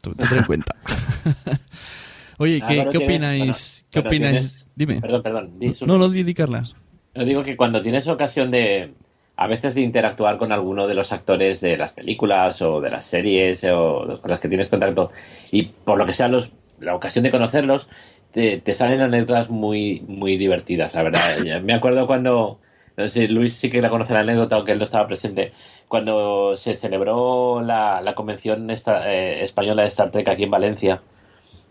[0.00, 0.74] Tú- Tendré en cuenta.
[2.38, 3.46] Oye, ¿qué, ¿qué tienes- opináis?
[3.46, 4.32] bueno, ¿Qué opináis?
[4.32, 5.00] tienes- Dime.
[5.00, 5.58] Perdón, perdón.
[5.58, 5.74] di.
[5.86, 6.74] No, no, di, Carlas.
[7.14, 8.92] Yo digo que cuando tienes ocasión de,
[9.36, 13.06] a veces de interactuar con alguno de los actores de las películas o de las
[13.06, 15.10] series o con las que tienes contacto
[15.50, 17.88] y por lo que sea los, la ocasión de conocerlos,
[18.32, 21.22] te, te salen anécdotas muy, muy divertidas, la verdad.
[21.64, 22.60] Me acuerdo cuando,
[22.98, 25.54] no sé, Luis sí que la conoce la anécdota, aunque él no estaba presente,
[25.88, 31.02] cuando se celebró la, la convención eh, española de Star Trek aquí en Valencia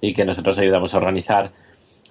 [0.02, 1.52] y que nosotros ayudamos a organizar,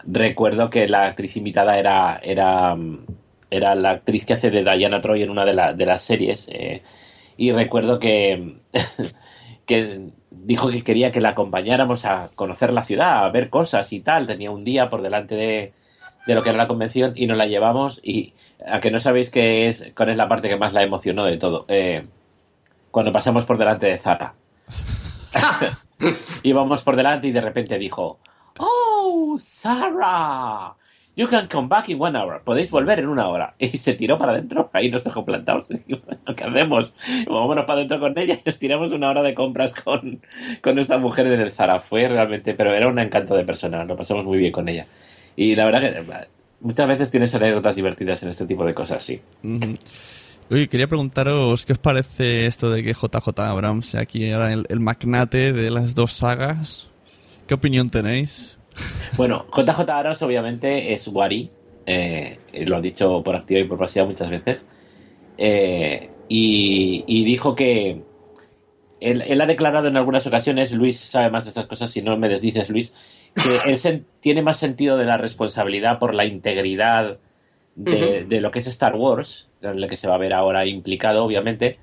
[0.07, 3.07] recuerdo que la actriz invitada era, era, mm,
[3.51, 6.49] era la actriz que hace de Diana Troy en una de, la- de las series.
[6.51, 6.83] eh,
[7.37, 8.59] y recuerdo que,
[9.67, 10.01] que
[10.31, 14.27] dijo que quería que la acompañáramos a conocer la ciudad, a ver cosas y tal.
[14.27, 15.73] Tenía un día por delante de,
[16.27, 18.01] de lo que era la convención y nos la llevamos.
[18.03, 18.35] Y
[18.67, 21.37] a que no sabéis qué es, cuál es la parte que más la emocionó de
[21.37, 21.65] todo.
[21.69, 22.07] Eh,
[22.91, 24.35] cuando pasamos por delante de Zara.
[26.43, 28.19] Íbamos por delante y de repente dijo,
[28.59, 30.75] ¡Oh, Sarah!
[31.17, 32.43] You can come back in one hour.
[32.43, 33.55] Podéis volver en una hora.
[33.59, 34.71] Y se tiró para adentro.
[34.73, 35.69] Ahí nos dejó plantados.
[35.87, 36.93] Bueno, ¿Qué hacemos?
[37.27, 40.21] Vámonos para adentro con ella y nos tiramos una hora de compras con,
[40.61, 41.81] con esta mujer en el Zara.
[41.81, 43.85] Fue realmente, pero era un encanto de persona.
[43.85, 44.87] Lo pasamos muy bien con ella.
[45.37, 46.27] Y la verdad que
[46.65, 49.21] muchas veces tienes anécdotas divertidas en este tipo de cosas, sí.
[50.51, 54.67] Oye, quería preguntaros qué os parece esto de que JJ Abrams sea aquí ahora el,
[54.69, 56.89] el magnate de las dos sagas.
[57.47, 58.59] ¿Qué opinión tenéis?
[59.17, 61.49] Bueno, JJ Abrams obviamente es Wari,
[61.87, 64.67] eh, lo ha dicho por activa y por pasiva muchas veces,
[65.39, 68.03] eh, y, y dijo que
[69.01, 72.17] él, él ha declarado en algunas ocasiones, Luis sabe más de estas cosas, si no
[72.17, 72.93] me desdices Luis,
[73.35, 77.19] que él tiene más sentido de la responsabilidad por la integridad
[77.77, 81.25] de, lo que es Star Wars, en lo que se va a ver ahora implicado,
[81.25, 81.79] obviamente,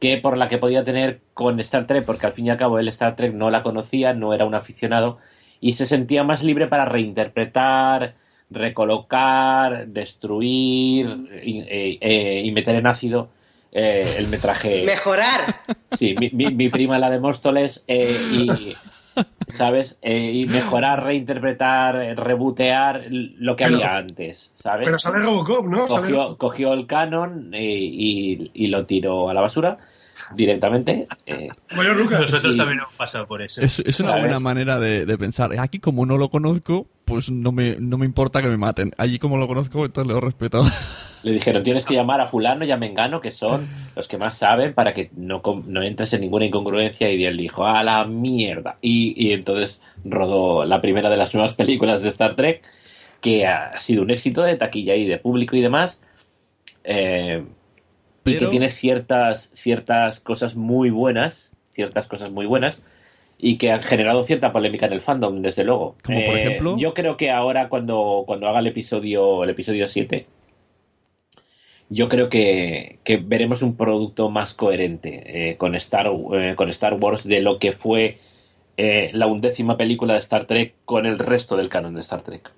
[0.00, 2.78] que por la que podía tener con Star Trek, porque al fin y al cabo
[2.78, 5.18] él Star Trek no la conocía, no era un aficionado,
[5.60, 8.14] y se sentía más libre para reinterpretar,
[8.50, 13.28] recolocar, destruir y, eh, eh, y meter en ácido
[13.72, 14.84] eh, el metraje.
[14.84, 15.60] Mejorar.
[15.96, 18.74] Sí, mi, mi- mi prima la de Móstoles eh, y,
[19.48, 19.98] ¿sabes?
[20.02, 24.84] Eh, y mejorar, reinterpretar, eh, rebotear lo que Pero- había antes, ¿sabes?
[24.86, 25.86] Pero sale Robocop, ¿no?
[25.86, 29.78] Cogió, cogió el canon eh, y, y lo tiró a la basura
[30.34, 31.06] directamente.
[31.26, 32.20] eh, Bueno, Lucas.
[32.20, 32.58] Nosotros Sí.
[32.58, 33.60] también hemos pasado por eso.
[33.60, 34.22] Es, es una ¿Sabes?
[34.24, 35.50] buena manera de, de pensar.
[35.58, 38.92] Aquí como no lo conozco, pues no me, no me importa que me maten.
[38.98, 40.64] Allí como lo conozco, entonces lo respeto.
[41.24, 44.38] Le dijeron, tienes que llamar a fulano y a Mengano, que son los que más
[44.38, 47.10] saben, para que no, no entres en ninguna incongruencia.
[47.10, 48.78] Y él dijo, a la mierda.
[48.80, 52.62] Y, y entonces rodó la primera de las nuevas películas de Star Trek,
[53.20, 56.00] que ha sido un éxito de taquilla y de público y demás.
[56.84, 57.44] eh,
[58.28, 62.82] Y que tiene ciertas, ciertas cosas muy buenas, ciertas cosas muy buenas,
[63.38, 65.96] y que han generado cierta polémica en el fandom, desde luego.
[66.04, 66.76] Como por Eh, ejemplo.
[66.78, 70.26] Yo creo que ahora cuando, cuando haga el episodio, el episodio 7,
[71.90, 76.94] yo creo que, que veremos un producto más coherente eh, con, Star, eh, con Star
[76.94, 78.18] Wars de lo que fue
[79.12, 82.48] la undécima película de Star Trek con el resto del canon de Star Trek.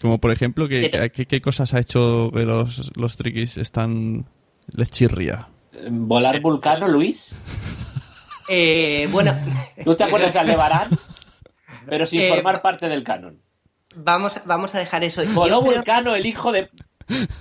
[0.00, 4.26] Como por ejemplo, ¿qué, qué, qué cosas ha hecho que los, los triquis están...
[4.74, 5.48] les chirría?
[5.90, 7.32] ¿Volar Vulcano, Luis?
[8.52, 9.32] Eh, bueno.
[9.84, 10.88] ¿Tú te acuerdas de Aldebarán?
[11.88, 13.40] Pero sin Eh, formar parte del canon.
[13.94, 15.22] Vamos, vamos a dejar eso.
[15.22, 16.68] Yo Voló creo- Vulcano, el hijo de...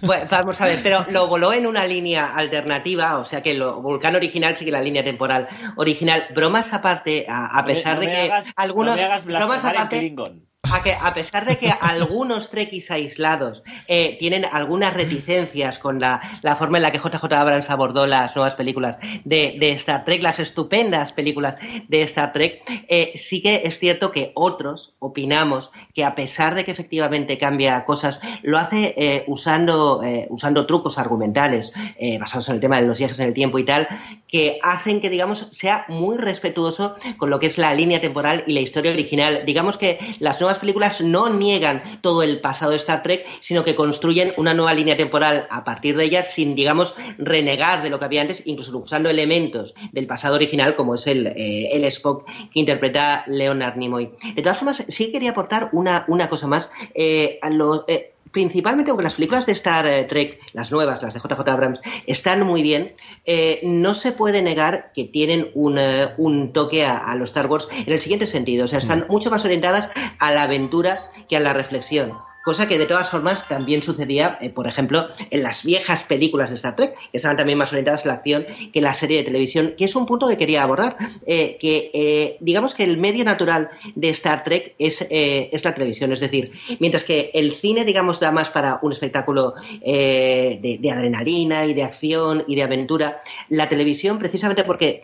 [0.02, 3.82] Bueno, vamos a ver, pero lo voló en una línea alternativa, o sea que lo
[3.82, 6.26] Vulcano original sigue la línea temporal original.
[6.36, 9.04] Bromas aparte, a, a No me- pesar no de me que hagas- algunos no me
[9.04, 10.44] hagas bromas en aparte, Klingon.
[10.64, 16.40] A que a pesar de que algunos trekkies aislados eh, tienen algunas reticencias con la,
[16.42, 20.22] la forma en la que JJ Abrams abordó las nuevas películas de, de Star Trek,
[20.22, 21.56] las estupendas películas
[21.88, 26.66] de Star Trek, eh, sí que es cierto que otros opinamos que a pesar de
[26.66, 32.56] que efectivamente cambia cosas, lo hace eh, usando, eh, usando trucos argumentales eh, basados en
[32.56, 33.88] el tema de los viajes en el tiempo y tal,
[34.28, 38.54] que hacen que, digamos, sea muy respetuoso con lo que es la línea temporal y
[38.54, 39.44] la historia original.
[39.46, 43.76] Digamos que las nuevas películas no niegan todo el pasado de Star Trek, sino que
[43.76, 48.06] construyen una nueva línea temporal a partir de ellas sin, digamos, renegar de lo que
[48.06, 52.60] había antes, incluso usando elementos del pasado original, como es el, eh, el Spock que
[52.60, 54.10] interpreta Leonard Nimoy.
[54.34, 56.68] De todas formas, sí quería aportar una, una cosa más.
[56.96, 61.14] Eh, a lo- eh, principalmente aunque las películas de Star eh, Trek, las nuevas, las
[61.14, 62.94] de JJ Abrams, están muy bien,
[63.26, 67.48] eh, no se puede negar que tienen un, eh, un toque a, a los Star
[67.48, 68.66] Wars en el siguiente sentido.
[68.66, 72.14] O sea, están mucho más orientadas a la aventura que a la reflexión.
[72.50, 76.56] Cosa que de todas formas también sucedía, eh, por ejemplo, en las viejas películas de
[76.56, 78.44] Star Trek, que estaban también más orientadas a la acción
[78.74, 80.98] que la serie de televisión, que es un punto que quería abordar,
[81.28, 86.12] eh, que eh, digamos que el medio natural de Star Trek es, es, la televisión,
[86.12, 89.54] es decir, mientras que el cine, digamos, da más para un espectáculo
[89.86, 95.04] de, de, adrenalina y de acción y de aventura, la televisión, precisamente porque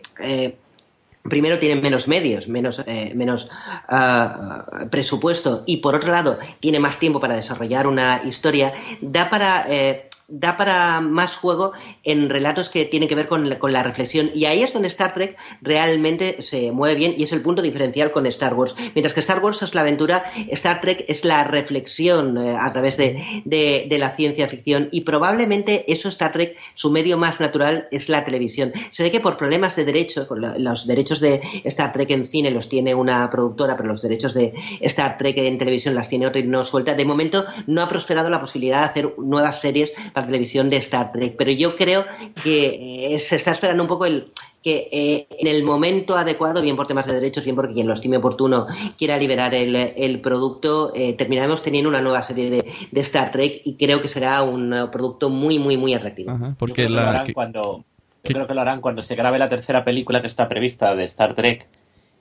[1.28, 3.48] primero tienen menos medios, menos, eh, menos
[3.90, 9.66] uh, presupuesto y por otro lado tiene más tiempo para desarrollar una historia, da para
[9.68, 11.72] eh, da para más juego
[12.02, 14.30] en relatos que tienen que ver con la, con la, reflexión.
[14.34, 18.10] Y ahí es donde Star Trek realmente se mueve bien y es el punto diferencial
[18.10, 18.74] con Star Wars.
[18.94, 22.96] Mientras que Star Wars es la aventura, Star Trek es la reflexión eh, a través
[22.96, 24.88] de, de, de, la ciencia ficción.
[24.90, 28.72] Y probablemente eso Star Trek, su medio más natural es la televisión.
[28.90, 30.26] Se ve que por problemas de derecho,
[30.58, 34.52] los derechos de Star Trek en cine los tiene una productora, pero los derechos de
[34.80, 36.94] Star Trek en televisión las tiene otra y no suelta.
[36.94, 41.12] De momento no ha prosperado la posibilidad de hacer nuevas series para televisión de Star
[41.12, 41.34] Trek.
[41.36, 42.06] Pero yo creo
[42.42, 42.68] que
[43.14, 46.86] eh, se está esperando un poco el que eh, en el momento adecuado, bien por
[46.86, 48.66] temas de derechos, bien porque quien lo estime oportuno
[48.98, 54.00] quiera liberar el, producto, eh, terminaremos teniendo una nueva serie de, Star Trek y creo
[54.00, 56.32] que será un producto muy, muy, muy atractivo.
[56.58, 57.22] porque yo creo, la...
[57.22, 57.84] que cuando,
[58.24, 61.04] yo creo que lo harán cuando se grabe la tercera película que está prevista de
[61.04, 61.68] Star Trek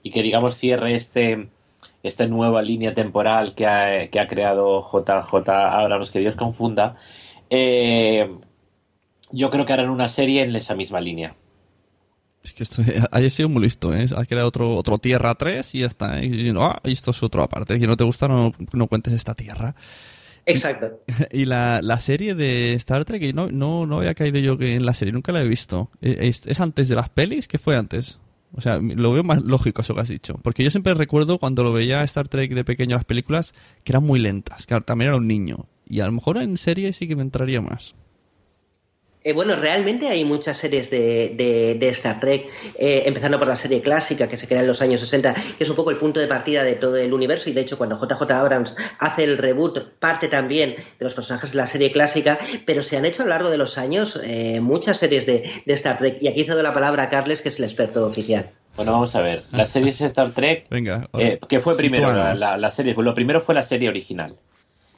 [0.04, 1.48] y que, digamos, cierre este
[2.04, 6.98] esta nueva línea temporal que ha, que ha creado JJ Abrams, que Dios confunda,
[7.50, 8.30] eh,
[9.32, 11.36] yo creo que harán una serie en esa misma línea.
[12.44, 14.06] Es que esto ha sido muy listo, ¿eh?
[14.16, 16.24] Ha creado otro, otro Tierra 3 y ya está.
[16.24, 17.80] Y, ah, esto es otro aparte.
[17.80, 19.76] Si no te gusta, no, no cuentes esta Tierra.
[20.46, 21.02] Exacto.
[21.32, 24.94] Y la, la, serie de Star Trek, no, no, no había caído yo en la
[24.94, 25.90] serie, nunca la he visto.
[26.02, 27.48] ¿Es, ¿Es, antes de las pelis?
[27.48, 28.20] ¿Qué fue antes?
[28.54, 30.40] O sea, lo veo más lógico eso que has dicho.
[30.44, 34.04] Porque yo siempre recuerdo cuando lo veía Star Trek de pequeño las películas, que eran
[34.04, 34.66] muy lentas.
[34.66, 35.66] Claro, también era un niño.
[35.88, 37.96] Y a lo mejor en serie sí que me entraría más.
[39.26, 42.46] Eh, bueno, realmente hay muchas series de, de, Star Trek,
[42.78, 45.70] eh, empezando por la serie clásica que se crea en los años 60, que es
[45.70, 47.50] un poco el punto de partida de todo el universo.
[47.50, 51.58] Y de hecho, cuando JJ Abrams hace el reboot, parte también de los personajes de
[51.58, 55.00] la serie clásica, pero se han hecho a lo largo de los años eh, muchas
[55.00, 56.20] series de, Star Trek.
[56.22, 58.52] Y aquí cedo la palabra a Carles, que es el experto oficial.
[58.76, 59.42] Bueno, vamos a ver.
[59.52, 61.02] La serie de Star Trek, Venga,
[61.50, 64.36] que fue primero la, la serie, lo primero fue la serie original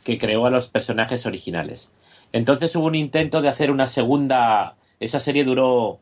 [0.07, 1.91] que creó a los personajes originales.
[2.31, 4.77] Entonces hubo un intento de hacer una segunda.
[5.01, 5.99] Esa serie duró.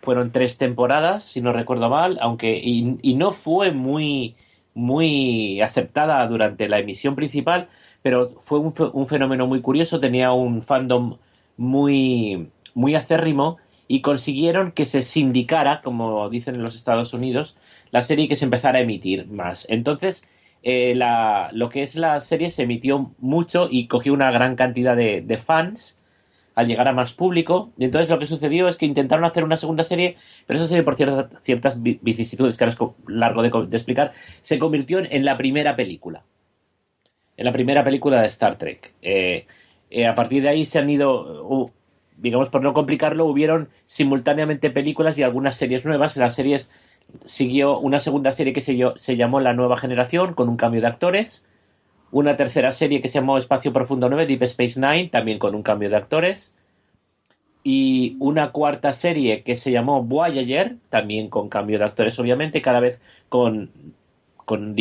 [0.00, 2.56] Fueron tres temporadas, si no recuerdo mal, aunque.
[2.62, 4.36] Y, no fue muy.
[4.74, 7.68] muy aceptada durante la emisión principal,
[8.00, 9.98] pero fue un, un fenómeno muy curioso.
[9.98, 11.16] Tenía un fandom
[11.56, 12.50] muy.
[12.74, 13.56] muy acérrimo
[13.88, 17.56] y consiguieron que se sindicara, como dicen en los Estados Unidos,
[17.90, 19.66] la serie que se empezara a emitir más.
[19.68, 20.22] Entonces
[20.62, 24.96] eh, la, lo que es la serie se emitió mucho y cogió una gran cantidad
[24.96, 26.00] de, fans
[26.54, 27.70] al llegar a más público.
[27.78, 30.82] Y entonces lo que sucedió es que intentaron hacer una segunda serie, pero esa serie,
[30.82, 36.24] por ciertas, vicisitudes que ahora es largo de, explicar, se convirtió en, la primera película.
[37.36, 38.94] En la primera película de Star Trek.
[39.00, 39.46] Eh,
[39.90, 41.70] eh, a partir de ahí se han ido,
[42.16, 46.16] digamos por no complicarlo, hubieron simultáneamente películas y algunas series nuevas.
[46.16, 46.70] Las series
[47.24, 50.86] siguió una segunda serie que se, se llamó La Nueva Generación, con un cambio de
[50.86, 51.44] actores.
[52.10, 55.62] Una tercera serie que se llamó Espacio Profundo 9, Deep Space Nine, también con un
[55.62, 56.54] cambio de actores.
[57.62, 62.80] Y una cuarta serie que se llamó Voyager, también con cambio de actores, obviamente, cada
[62.80, 63.70] vez con,
[64.46, 64.74] con,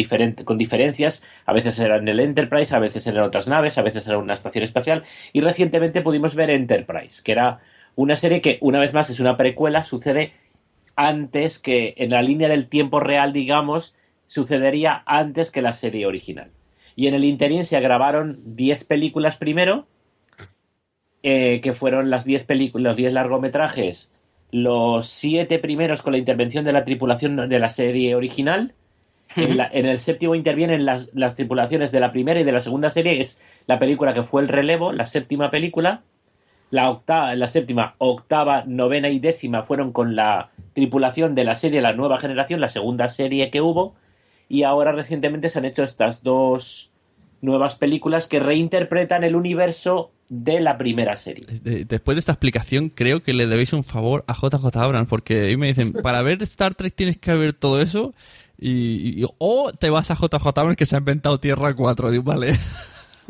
[0.45, 1.21] con diferencias.
[1.45, 4.35] A veces era en el Enterprise, a veces eran otras naves, a veces era una
[4.35, 5.03] estación espacial.
[5.33, 7.59] Y recientemente pudimos ver Enterprise, que era
[7.95, 10.31] una serie que, una vez más, es una precuela, sucede
[10.97, 13.95] antes que en la línea del tiempo real, digamos,
[14.25, 16.51] sucedería antes que la serie original.
[16.95, 19.87] Y en el interín se grabaron 10 películas primero,
[21.21, 24.11] eh, que fueron las 10 películas, los 10 largometrajes,
[24.51, 28.73] los 7 primeros con la intervención de la tripulación de la serie original.
[29.35, 33.21] en, el séptimo intervienen las, las tripulaciones de la primera y de la segunda serie,
[33.21, 36.01] es la película que fue el relevo, la séptima película
[36.69, 41.81] la octava, la séptima, octava, novena y décima fueron con la tripulación de la serie
[41.81, 43.95] La Nueva Generación, la segunda serie que hubo,
[44.49, 46.91] y ahora recientemente se han hecho estas dos
[47.41, 51.45] nuevas películas que reinterpretan el universo de la primera serie.
[51.63, 55.57] Después de esta explicación, creo que le debéis un favor a JJ Abrams, porque ahí
[55.57, 58.13] me dicen, para ver Star Trek tienes que ver todo eso,
[58.59, 62.57] y, o te vas a JJ Abrams que se ha inventado Tierra 4, digo, vale.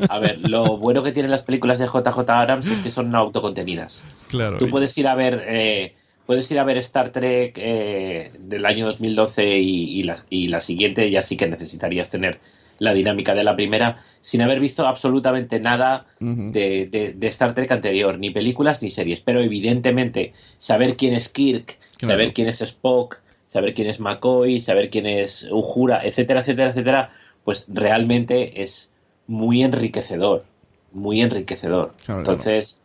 [0.08, 4.02] A ver, lo bueno que tienen las películas de JJ Abrams es que son autocontenidas.
[4.28, 4.58] Claro.
[4.58, 5.94] Tú puedes ir a ver, eh,
[6.26, 11.10] puedes ir a ver Star Trek eh, del año 2012 y, la, y la siguiente
[11.10, 12.38] ya sí que necesitarías tener
[12.78, 17.72] la dinámica de la primera sin haber visto absolutamente nada de, de- de Star Trek
[17.72, 19.20] anterior, ni películas ni series.
[19.20, 22.12] Pero evidentemente, saber quién es Kirk, Claro.
[22.14, 23.18] saber quién es Spock,
[23.48, 27.10] saber quién es McCoy, saber quién es Uhura, etcétera, etcétera, etcétera,
[27.42, 28.92] pues realmente es
[29.28, 30.44] muy enriquecedor.
[30.90, 31.94] Muy enriquecedor.
[32.04, 32.78] Claro, Entonces,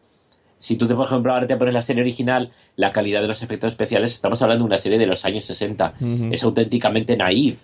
[0.59, 3.41] si tú, te, por ejemplo, ahora te pones la serie original, la calidad de los
[3.41, 5.93] efectos especiales, estamos hablando de una serie de los años 60.
[5.99, 6.29] Ujú.
[6.31, 7.57] Es auténticamente naive.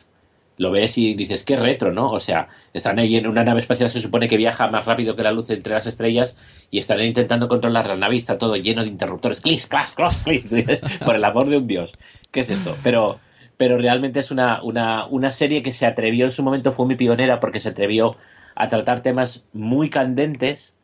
[0.58, 2.12] Lo ves y dices, qué retro, ¿no?
[2.12, 5.24] O sea, están ahí en una nave espacial, se supone que viaja más rápido que
[5.24, 6.36] la luz entre las estrellas
[6.70, 9.40] y están ahí intentando controlar la nave y está todo lleno de interruptores.
[9.40, 10.48] Clis, clas, clas, clis.
[11.06, 11.94] Por el amor de un dios.
[12.32, 12.76] ¿Qué es esto?
[12.84, 13.20] Pero,
[13.56, 16.96] pero realmente es una, una, una serie que se atrevió en su momento, fue muy
[16.96, 18.18] pionera porque se atrevió
[18.60, 20.78] a tratar temas muy candentes,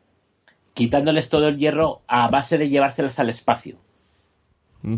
[0.72, 3.76] quitándoles todo el hierro a base de llevárselos al espacio.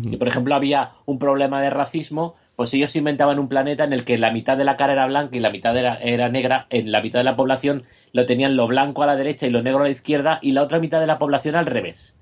[0.07, 4.05] Si, por ejemplo, había un problema de racismo, pues ellos inventaban un planeta en el
[4.05, 6.67] que la mitad de la cara era blanca y la mitad era, era negra.
[6.69, 9.63] En la mitad de la población lo tenían lo blanco a la derecha y lo
[9.63, 12.15] negro a la izquierda y la otra mitad de la población al revés.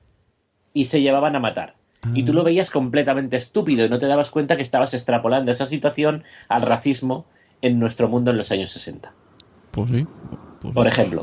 [0.73, 1.75] Y se llevaban a matar.
[2.13, 5.67] Y tú lo veías completamente estúpido y no te dabas cuenta que estabas extrapolando esa
[5.67, 7.25] situación al racismo
[7.61, 9.11] en nuestro mundo en los años 60.
[9.71, 10.07] Pues sí.
[10.73, 11.19] Por ejemplo.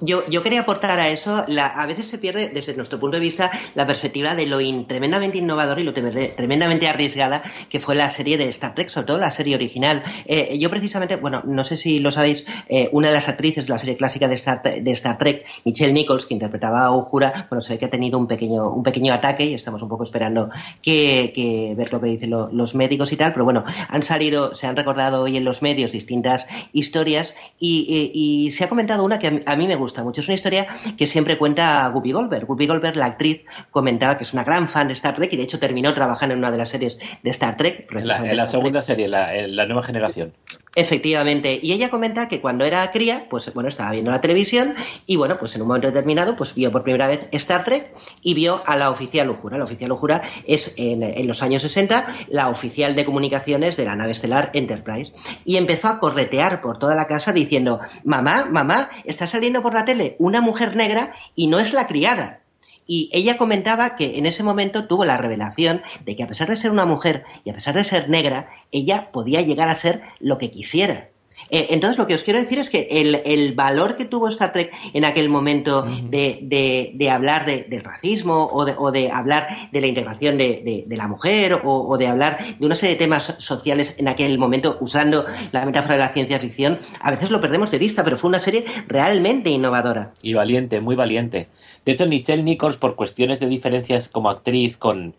[0.00, 3.22] Yo, yo quería aportar a eso, la- a veces se pierde desde nuestro punto de
[3.22, 7.94] vista la perspectiva de lo in- tremendamente innovador y lo tre- tremendamente arriesgada que fue
[7.94, 10.02] la serie de Star Trek, sobre todo la serie original.
[10.26, 13.72] Eh, yo precisamente, bueno, no sé si lo sabéis, eh, una de las actrices de
[13.72, 17.62] la serie clásica de Star, de Star Trek, Michelle Nichols, que interpretaba a Uhura, bueno,
[17.62, 20.48] se ve que ha tenido un pequeño, un pequeño ataque y estamos un poco esperando
[20.82, 24.66] que, ver lo que dicen lo- los médicos y tal, pero bueno, han salido, se
[24.66, 29.32] han recordado hoy en los medios distintas historias y, se ha comentado una que a
[29.46, 30.20] a mí me gusta mucho.
[30.20, 30.66] Es una historia
[30.96, 32.46] que siempre cuenta Guppy Goldberg.
[32.46, 35.42] Guppy Goldberg, la actriz, comentaba que es una gran fan de Star Trek y de
[35.44, 37.86] hecho terminó trabajando en una de las series de Star Trek.
[37.92, 40.32] En la, en la segunda serie, la, en la nueva generación.
[40.74, 44.74] Efectivamente, y ella comenta que cuando era cría, pues bueno, estaba viendo la televisión
[45.06, 47.90] y bueno, pues en un momento determinado, pues vio por primera vez Star Trek
[48.22, 49.58] y vio a la oficial Uhura.
[49.58, 53.96] La oficial Uhura es en, en los años 60 la oficial de comunicaciones de la
[53.96, 55.12] nave estelar Enterprise
[55.44, 59.77] y empezó a corretear por toda la casa diciendo, mamá, mamá, está saliendo por la
[59.84, 62.40] tele una mujer negra y no es la criada.
[62.86, 66.56] Y ella comentaba que en ese momento tuvo la revelación de que a pesar de
[66.56, 70.38] ser una mujer y a pesar de ser negra, ella podía llegar a ser lo
[70.38, 71.08] que quisiera.
[71.50, 74.52] Eh, entonces, lo que os quiero decir es que el, el valor que tuvo Star
[74.52, 79.10] Trek en aquel momento de, de- de hablar de- del racismo o de, o de
[79.10, 82.74] hablar de la integración de, de- de la mujer o, o de hablar de una
[82.76, 87.10] serie de temas sociales en aquel momento usando la metáfora de la ciencia ficción, a
[87.10, 90.12] veces lo perdemos de vista, pero fue una serie realmente innovadora.
[90.22, 91.48] Y valiente, muy valiente.
[91.84, 95.14] De hecho, Michelle Nichols, por cuestiones de diferencias como actriz con,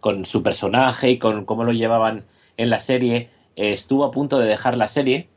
[0.00, 2.24] con su personaje y con cómo lo llevaban
[2.56, 5.28] en la serie, eh, estuvo a punto de dejar la serie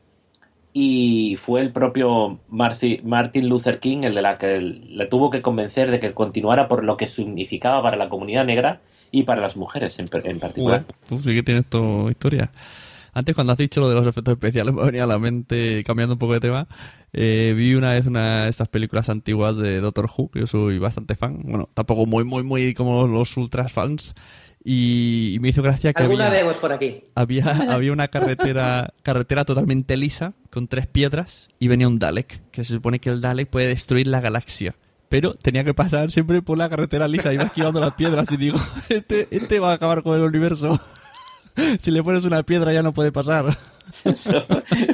[0.80, 5.90] y fue el propio Martin Luther King el de la que la tuvo que convencer
[5.90, 9.98] de que continuara por lo que significaba para la comunidad negra y para las mujeres
[9.98, 10.84] en, en particular.
[11.10, 12.52] Uf, sí que tienes tu historia.
[13.12, 16.14] Antes, cuando has dicho lo de los efectos especiales, me venía a la mente, cambiando
[16.14, 16.68] un poco de tema,
[17.12, 20.78] eh, vi una vez una de estas películas antiguas de Doctor Who, que yo soy
[20.78, 21.40] bastante fan.
[21.42, 24.14] Bueno, tampoco muy, muy, muy como los ultras fans.
[24.70, 27.04] Y, y me hizo gracia que había, vemos por aquí.
[27.14, 32.64] había, había una carretera, carretera totalmente lisa, con tres piedras, y venía un Dalek, que
[32.64, 34.74] se supone que el Dalek puede destruir la galaxia.
[35.08, 38.58] Pero tenía que pasar siempre por la carretera lisa, iba esquivando las piedras y digo,
[38.90, 40.78] este, este va a acabar con el universo.
[41.78, 43.56] si le pones una piedra ya no puede pasar.
[44.04, 44.44] Eso-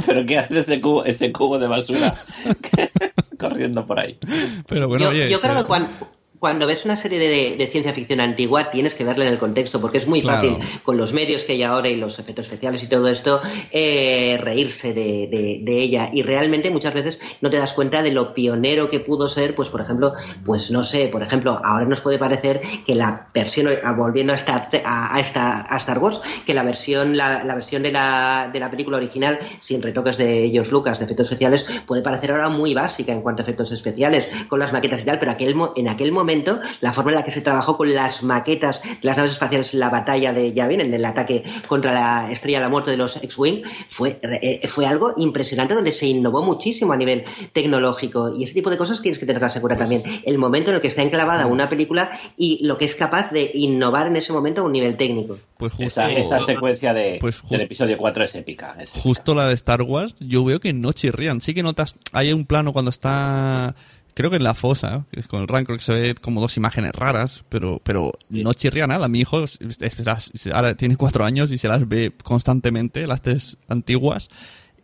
[0.06, 2.14] Pero ¿qué hace ese cubo, ese cubo de basura
[3.40, 4.18] corriendo por ahí?
[4.68, 5.88] Pero bueno, yo, oye, yo creo que cuando,
[6.44, 9.80] cuando ves una serie de, de ciencia ficción antigua tienes que verla en el contexto
[9.80, 10.36] porque es muy Claro.
[10.56, 13.40] fácil con los medios que hay ahora y los efectos especiales y todo esto
[13.72, 18.10] eh, reírse de, de- de ella y realmente muchas veces no te das cuenta de
[18.10, 20.12] lo pionero que pudo ser pues por ejemplo
[20.44, 24.68] pues no sé por ejemplo ahora nos puede parecer que la versión volviendo a Star,
[24.84, 28.60] a, a esta- a Star Wars que la versión la, la versión de la, de
[28.60, 32.74] la película original sin retoques de George Lucas de efectos especiales puede parecer ahora muy
[32.74, 36.12] básica en cuanto a efectos especiales con las maquetas y tal pero aquel, en aquel
[36.12, 36.33] momento
[36.80, 39.80] la forma en la que se trabajó con las maquetas de las naves espaciales en
[39.80, 43.14] la batalla de Yavin en el ataque contra la estrella de la muerte de los
[43.16, 43.62] X-Wing
[43.96, 48.34] fue, eh, fue algo impresionante donde se innovó muchísimo a nivel tecnológico.
[48.36, 50.02] Y ese tipo de cosas tienes que tenerlas segura también.
[50.24, 53.50] El momento en el que está enclavada una película y lo que es capaz de
[53.54, 55.38] innovar en ese momento a un nivel técnico.
[55.56, 58.76] Pues justo, Esa, esa secuencia de, Pues del episodio 4 es épica.
[58.80, 61.40] es justo la de Star Wars, yo veo que no chirrían.
[61.40, 63.74] Sí que notas, hay un plano cuando está,
[64.14, 66.56] creo que en la fosa, que es con el Rancor, que se ve como dos
[66.56, 69.08] imágenes raras, pero, pero no chirría nada.
[69.08, 73.56] Mi hijo es- es- ahora tiene cuatro años y se las ve constantemente, las tres
[73.68, 74.28] antiguas.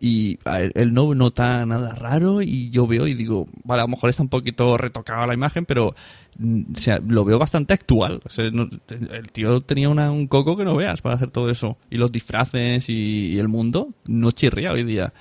[0.02, 3.88] y ver, él no nota nada raro y yo veo y digo, vale, a lo
[3.90, 5.94] mejor está un poquito retocada la imagen, pero
[6.38, 8.22] mm, o sea, lo veo bastante actual.
[8.24, 11.50] O sea, no- el tío tenía una- un coco que no veas para hacer todo
[11.50, 11.76] eso.
[11.90, 15.12] Y los disfraces y, y el mundo no chirría hoy día.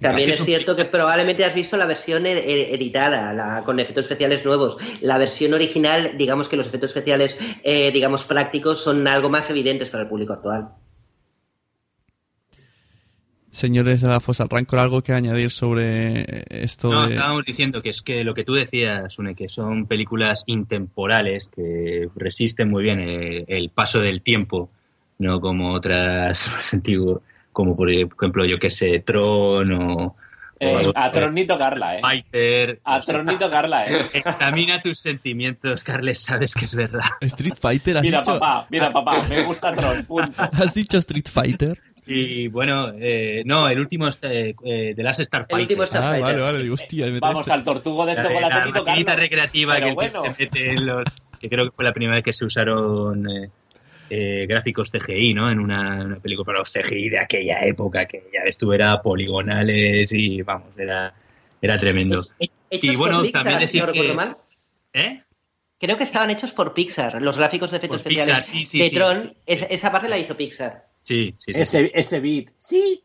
[0.00, 4.04] También es cierto que probablemente has visto la versión e- e- editada, la, con efectos
[4.04, 4.76] especiales nuevos.
[5.00, 9.90] La versión original, digamos que los efectos especiales, eh, digamos, prácticos son algo más evidentes
[9.90, 10.70] para el público actual.
[13.50, 17.16] Señores de la Fosa Rancor, ¿algo que añadir sobre esto No, de...
[17.16, 22.08] estábamos diciendo que es que lo que tú decías, Sune, que son películas intemporales que
[22.16, 24.70] resisten muy bien el, el paso del tiempo,
[25.18, 27.20] no como otras más antiguas,
[27.52, 30.16] como por ejemplo, yo que sé, Tron o...
[30.60, 32.00] Eh, o- a Tronito Carla, ¿eh?
[32.00, 32.80] Fighter.
[32.84, 34.10] A Tronito Carla, ¿eh?
[34.12, 37.00] Examina tus sentimientos, Carles, sabes que es verdad.
[37.20, 38.38] Street Fighter, has Mira, dicho...
[38.38, 40.32] papá, mira, papá, me gusta Tron, punto.
[40.38, 41.78] ¿Has dicho Street Fighter?
[42.06, 45.78] Y bueno, eh, no, el último es eh, eh, The Last Starfighter.
[45.78, 48.84] último Ah, vale, vale, digo, hostia, me Vamos al tortugo de La, chocolate la Tito
[48.84, 50.22] maquinita recreativa Pero que el bueno.
[50.22, 51.04] se mete en los...
[51.40, 53.26] Que creo que fue la primera vez que se usaron
[54.14, 55.50] eh, gráficos CGI, ¿no?
[55.50, 59.00] En una, una película, pero los CGI de aquella época, que ya ves tú, era
[59.00, 61.14] poligonales y, vamos, era,
[61.62, 62.22] era tremendo.
[62.38, 64.16] Hechos Y bueno, por Pixar, también decir ¿no recuerdo que...
[64.16, 64.36] mal?
[64.92, 65.22] ¿Eh?
[65.80, 68.84] Creo que estaban hechos por Pixar, los gráficos de efectos Por Pixar, especiales sí, sí,
[68.84, 68.94] sí.
[68.94, 70.84] Tron, es- esa parte la hizo Pixar.
[71.02, 71.60] Sí, sí, sí.
[71.62, 72.48] Ese, ese beat.
[72.58, 73.00] Sí.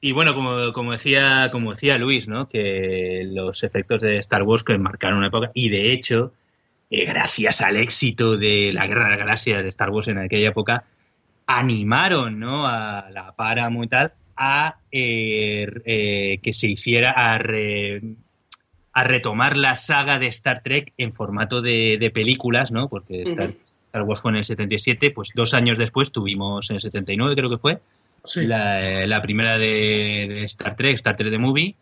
[0.00, 2.48] Y bueno, como, como decía, como decía Luis, ¿no?
[2.48, 6.32] Que los efectos de Star Wars que marcaron una época, y de hecho,
[6.90, 10.48] eh, gracias al éxito de la Guerra de las Galaxias de Star Wars en aquella
[10.48, 10.84] época,
[11.46, 12.66] animaron, ¿no?
[12.66, 18.02] A la Paramount y tal, a eh, eh, que se hiciera a, re-
[18.92, 22.88] a retomar la saga de Star Trek en formato de, de películas, ¿no?
[22.88, 27.34] Porque Star, Wars fue en el 77, pues dos años después tuvimos en el 79,
[27.34, 27.78] creo que fue,
[28.24, 28.46] Sí.
[28.46, 29.66] la, eh, la primera de,
[30.28, 31.74] de Star Trek, Star Trek The Movie.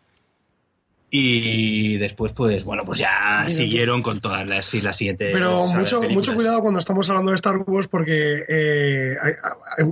[1.09, 5.29] Y después, pues, bueno, pues ya siguieron con todas las, y las siguientes.
[5.31, 6.11] Pero mucho, películas.
[6.11, 9.15] mucho cuidado cuando estamos hablando de Star Wars porque eh,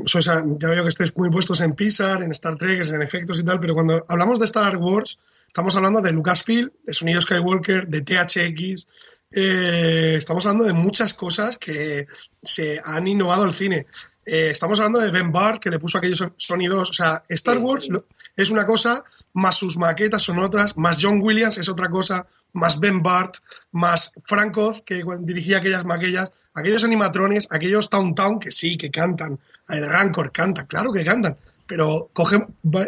[0.05, 3.43] sois ya veo que estáis muy puestos en Pixar, en Star Trek, en efectos y
[3.43, 8.01] tal, pero cuando hablamos de Star Wars estamos hablando de Lucasfilm, de Sonido Skywalker, de
[8.01, 8.85] THX,
[9.31, 12.07] eh, estamos hablando de muchas cosas que
[12.43, 13.85] se han innovado el cine.
[14.25, 16.89] Eh, estamos hablando de Ben Bart, que le puso aquellos sonidos.
[16.89, 18.05] O sea, Star Wars lo-
[18.35, 22.79] es una cosa, más sus maquetas son otras, más John Williams es otra cosa, más
[22.79, 23.35] Ben Bart,
[23.71, 28.89] más Frank Oz, que dirigía aquellas maquillas, aquellos animatrones, aquellos Town Town, que sí, que
[28.89, 29.39] cantan.
[29.67, 32.37] El Rancor canta, claro que cantan, pero coge,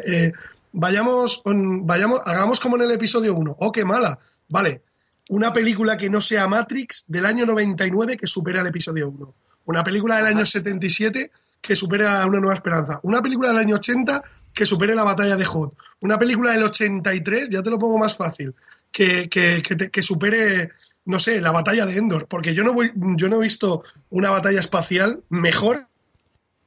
[0.07, 0.31] eh,
[0.71, 3.57] vayamos, vayamos, hagamos como en el episodio 1.
[3.59, 4.19] Oh, qué mala.
[4.49, 4.83] Vale,
[5.29, 9.33] una película que no sea Matrix del año 99 que supere al episodio 1.
[9.65, 11.31] Una película del año 77
[11.61, 12.99] que supere a Una Nueva Esperanza.
[13.03, 14.23] Una película del año 80
[14.57, 15.73] que supere la batalla de Hoth.
[16.01, 18.55] Una película del 83, ya te lo pongo más fácil,
[18.91, 20.71] que, que, que, te- que supere,
[21.05, 22.27] no sé, la batalla de Endor.
[22.27, 25.87] Porque yo no, voy, yo no he visto una batalla espacial mejor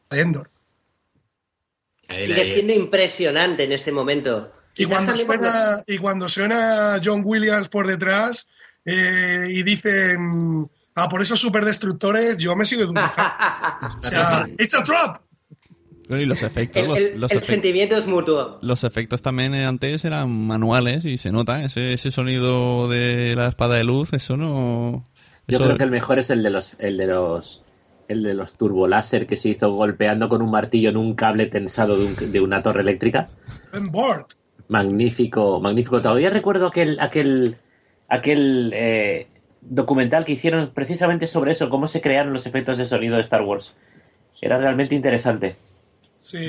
[0.09, 0.51] de Endor.
[2.09, 4.53] Sigue siendo impresionante en este momento.
[4.76, 8.49] Y cuando, suena, y cuando suena John Williams por detrás
[8.84, 13.11] eh, y dicen, ah, por esos superdestructores, yo me sigo educando.
[13.82, 15.22] o sea, it's a trap.
[16.11, 18.59] Bueno, y los efectos, el, los, el- los el efec- sentimiento es mutuo.
[18.61, 23.77] los efectos también antes eran manuales y se nota ese, ese sonido de la espada
[23.77, 25.03] de luz, eso no...
[25.49, 27.63] Yo eso- creo que el mejor es el de los, el de los,
[28.09, 31.97] el de los turboláser que se hizo golpeando con un martillo en un cable tensado
[31.97, 33.29] de, un- de una torre eléctrica.
[34.69, 36.01] Magnífico, magnífico.
[36.01, 37.57] Todavía recuerdo aquel, aquel,
[38.09, 39.27] aquel eh,
[39.63, 43.43] documental que hicieron precisamente sobre eso, cómo se crearon los efectos de sonido de Star
[43.43, 43.75] Wars.
[44.41, 45.57] Era realmente interesante.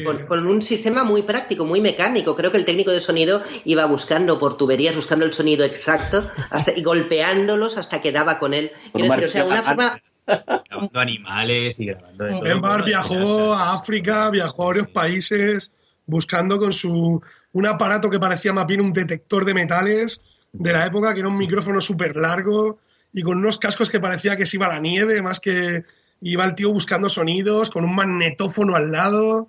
[0.04, 2.36] Con, con un sistema muy práctico, muy mecánico.
[2.36, 6.74] Creo que el técnico de sonido iba buscando por tuberías, buscando el sonido exacto hasta,
[6.78, 8.72] y golpeándolos hasta que daba con él.
[8.94, 12.42] Quiero decir, o sea, una forma grabando animales y grabando de todo.
[12.42, 15.72] Ben Bart viajó a África, viajó a varios países
[16.06, 17.22] buscando con su
[17.54, 21.30] un aparato que parecía más bien un detector de metales de la época, que era
[21.30, 22.80] un micrófono súper largo
[23.14, 25.84] y con unos cascos que parecía que se iba a la nieve, más que
[26.22, 29.48] iba el tío buscando sonidos, con un magnetófono al lado.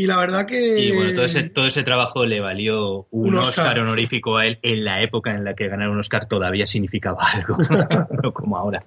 [0.00, 0.78] Y la verdad que...
[0.78, 3.66] Y bueno, todo ese, todo ese trabajo le valió un, Un Oscar.
[3.66, 3.78] Oscar.
[3.80, 7.56] honorífico a él en la época en la que ganar un Oscar todavía significaba algo,
[8.22, 8.84] no como ahora.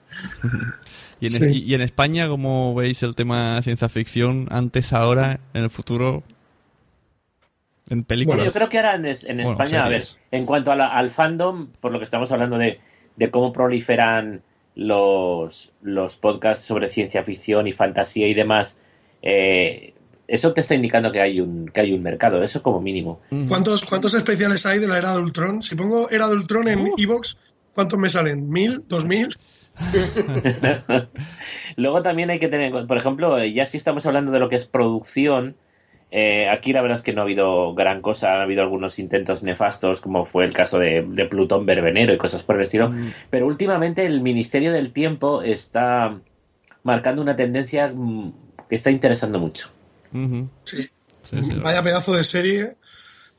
[1.20, 1.64] Y en, Sí.
[1.66, 6.24] y en España, ¿cómo veis el tema ciencia ficción antes, ahora, en el futuro?
[7.89, 8.38] En películas.
[8.38, 10.78] Bueno, yo creo que ahora en, es- en Bueno, España, a ver, en cuanto a
[10.78, 12.80] la- al fandom, por lo que estamos hablando de,
[13.18, 14.43] de cómo proliferan
[14.76, 18.80] los, los podcasts sobre ciencia ficción y fantasía y demás,
[19.22, 19.93] eh,
[20.32, 23.19] eso te está indicando que hay un, que hay un mercado, eso como mínimo.
[23.49, 25.61] ¿Cuántos, ¿Cuántos especiales hay de la era de Ultron?
[25.61, 27.38] Si pongo era de Ultron en Evox,
[27.75, 28.49] ¿cuántos me salen?
[28.49, 28.86] ¿Mil?
[28.88, 29.27] ¿Dos mil?
[31.75, 34.65] Luego también hay que tener, por ejemplo, ya si estamos hablando de lo que es
[34.65, 35.57] producción,
[36.11, 39.43] eh, aquí la verdad es que no ha habido gran cosa, ha habido algunos intentos
[39.43, 42.89] nefastos, como fue el caso de, de Plutón Verbenero y cosas por el estilo,
[43.29, 46.21] pero últimamente el Ministerio del Tiempo está
[46.84, 48.32] marcando una tendencia mm,
[48.69, 49.67] que está interesando mucho.
[50.64, 50.89] Sí.
[51.64, 52.78] Vaya pedazo de serie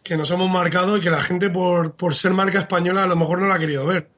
[0.02, 3.16] que nos hemos marcado y que la gente por, por ser marca española a lo
[3.16, 4.08] mejor no la ha querido ver.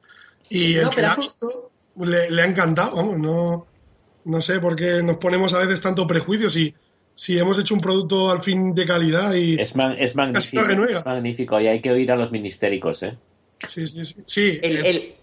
[0.49, 3.67] Y No, el que la ha visto le, le ha encantado, vamos, no,
[4.25, 6.73] no sé por qué nos ponemos a veces tanto prejuicios si,
[7.13, 11.81] si hemos hecho un producto al fin de calidad y Es, magnífico, es y hay
[11.81, 13.17] que oír a los ministéricos, ¿eh?
[13.67, 14.15] Sí, sí, sí.
[14.25, 15.15] Sí, El, eh, el-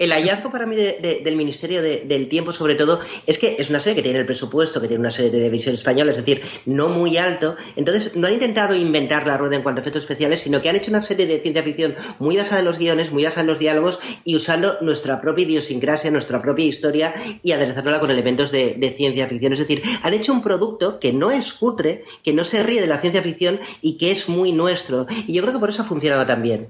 [0.00, 3.56] el hallazgo para mí de- de- del Ministerio de- del Tiempo, sobre todo, es que
[3.58, 6.16] es una serie que tiene el presupuesto, que tiene una serie de televisión española, es
[6.16, 7.54] decir, no muy alto.
[7.76, 10.76] Entonces, no han intentado inventar la rueda en cuanto a efectos especiales, sino que han
[10.76, 13.58] hecho una serie de ciencia ficción muy basada en los guiones, muy basada en los
[13.58, 19.28] diálogos y usando nuestra propia idiosincrasia, nuestra propia historia y aderezándola con elementos de, ciencia
[19.28, 19.52] ficción.
[19.52, 22.86] Es decir, han hecho un producto que no es cutre, que no se ríe de
[22.86, 25.06] la ciencia ficción y que es muy nuestro.
[25.26, 26.68] Y yo creo que por eso ha funcionado tan bien.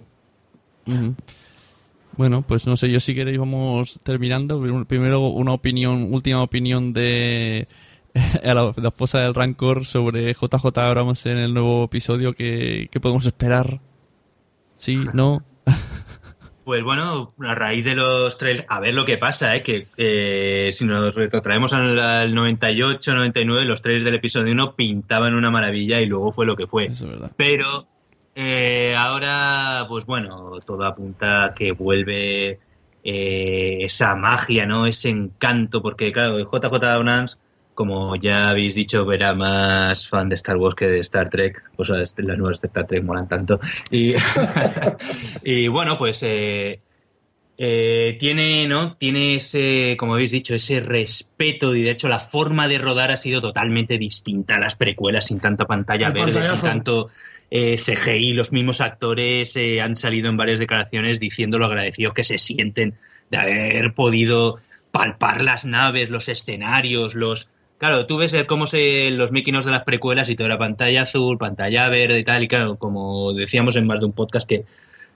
[2.21, 4.61] Bueno, pues no sé, yo si queréis vamos terminando.
[4.87, 7.67] Primero una opinión, última opinión de
[8.45, 13.01] a la, la esposa del Rancor sobre JJ Abrams en el nuevo episodio que, que
[13.01, 13.81] podemos esperar.
[14.77, 14.99] ¿Sí?
[15.15, 15.43] ¿No?
[16.63, 19.63] Pues bueno, a raíz de los trailers, a ver lo que pasa, ¿eh?
[19.63, 25.35] que eh, si nos retrotraemos al, al 98, 99, los trailers del episodio 1 pintaban
[25.35, 26.89] una maravilla y luego fue lo que fue.
[27.37, 27.89] Pero
[28.35, 32.59] eh, ahora, pues bueno, todo apunta a que vuelve
[33.03, 34.87] eh, esa magia, ¿no?
[34.87, 37.39] Ese encanto, porque claro, JJ Abrams,
[37.75, 41.89] como ya habéis dicho, era más fan de Star Wars que de Star Trek, pues
[41.89, 43.59] las nuevas de Star Trek molan tanto.
[43.91, 44.15] Y,
[45.43, 46.81] y bueno, pues eh,
[47.63, 48.97] eh, tiene, ¿no?
[48.97, 53.19] Tiene ese, como habéis dicho, ese respeto y de hecho la forma de rodar ha
[53.19, 57.11] sido totalmente distinta a las precuelas sin tanta pantalla El verde, sin tanto
[57.51, 58.33] eh, CGI.
[58.35, 62.95] Los mismos actores eh, han salido en varias declaraciones diciendo lo agradecidos que se sienten
[63.31, 64.59] de haber podido
[64.91, 67.49] palpar las naves, los escenarios, los...
[67.79, 71.03] Claro, tú ves el- cómo se los making-ofs de las precuelas y todo era pantalla
[71.03, 74.65] azul, pantalla verde y tal, y claro, como decíamos en más de un podcast que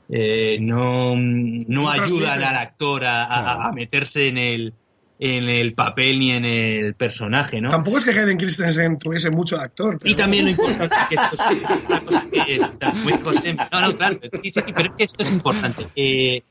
[0.09, 4.73] eh, no, no ayudan al actor a, a- a meterse en el,
[5.19, 7.69] en el papel ni en el personaje, ¿no?
[7.69, 9.99] tampoco es que Hayden Christensen tuviese mucho de actor.
[10.05, 13.13] Y también lo importante que esto es, es una cosa que está muy.
[13.13, 15.87] No, no, claro, sí, sí, pero es que esto es importante.
[15.95, 16.43] Eh,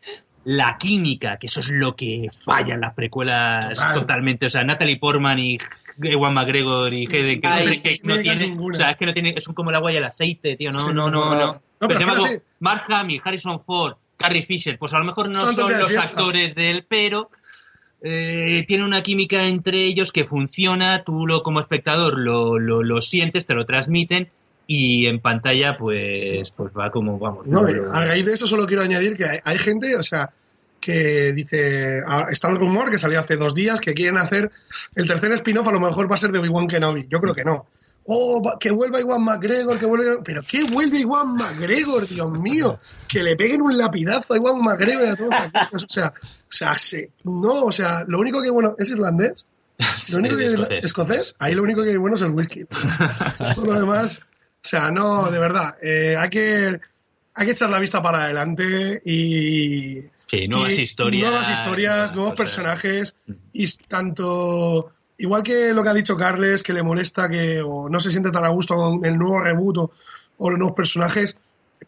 [0.46, 3.94] la química, que eso es lo que falla en las precuelas Total.
[3.94, 4.46] totalmente.
[4.46, 5.58] O sea, Natalie Portman y
[6.02, 8.74] Ewan McGregor y Hayden Ay, Christensen que no no tiene, ninguna.
[8.74, 10.72] o sea, es que no tiene, es un como el agua y el aceite, tío.
[10.72, 11.62] No, Sí, no, no, no, no.
[11.80, 12.44] Pero, pero embargo, fíjate.
[12.60, 16.56] Mark Hamill, Harrison Ford, Carrie Fisher, pues a lo mejor no Son son los actores
[16.56, 17.30] de él, pero
[18.04, 23.02] eh, tiene una química entre ellos que funciona, tú lo como espectador lo, lo, lo
[23.02, 24.28] sientes, te lo transmiten
[24.68, 27.48] y en pantalla pues pues va como vamos.
[27.48, 30.32] No, a raíz de eso solo quiero añadir que hay, hay gente, o sea,
[30.82, 34.52] que dice, ah, está el rumor que salió hace dos días que quieren hacer
[34.96, 37.08] el tercer spin-off, a lo mejor va a ser de Obi-Wan Kenobi.
[37.10, 37.68] Yo creo que no.
[38.06, 40.22] Oh, que vuelva Iwan McGregor, que vuelva...
[40.24, 42.80] Pero ¿qué vuelve Iwan McGregor, Dios mío?
[43.08, 45.84] Que le peguen un lapidazo a Iwan McGregor y a todos aquellos.
[45.84, 49.46] O sea, o sea, se- no, o sea, lo único que bueno es irlandés.
[50.12, 50.84] Lo único que escocés.
[50.84, 52.64] escocés, ahí lo único que hay bueno es el whisky.
[53.56, 56.80] Todo lo demás, o sea, no, de verdad, eh, hay que
[57.34, 61.24] hay que echar la vista para adelante y Sí, nuevas y historias.
[61.28, 63.16] nuevas historias, nuevos personajes
[63.52, 64.92] y s- tanto
[65.24, 68.30] igual que lo que ha dicho Carles que le molesta que o no se siente
[68.30, 69.92] tan a gusto con el nuevo reboot o,
[70.50, 71.38] los nuevos personajes,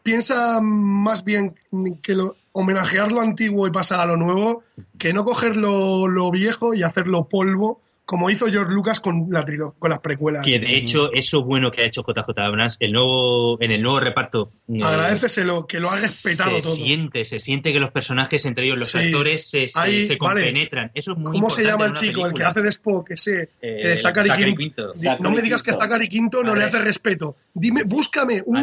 [0.01, 1.53] piensa más bien
[2.01, 4.63] que lo, homenajear lo antiguo y pasar a lo nuevo
[4.97, 9.43] que no coger lo, lo viejo y hacerlo polvo como hizo George Lucas con la
[9.80, 10.43] con las precuelas.
[10.45, 13.99] Que de hecho, eso bueno que ha hecho JJ Abrams, el nuevo, en el nuevo
[13.99, 14.51] reparto.
[14.68, 16.76] eh, Agradeceselo, que lo ha respetado se todo.
[16.76, 18.99] siente, se siente que los personajes, entre ellos los Sí.
[18.99, 20.41] actores, se, se, Ahí, se vale.
[20.41, 20.91] compenetran.
[20.93, 22.26] Eso es muy ¿Cómo se llama el chico?
[22.26, 23.41] El que hace de Spock, ese.
[23.41, 24.93] Eh, eh, Zachary Zachary Quinto.
[24.93, 25.18] Quinto.
[25.24, 27.36] No me digas que Zachary Zachary Quinto no le hace respeto.
[27.53, 28.58] Dime, búscame un,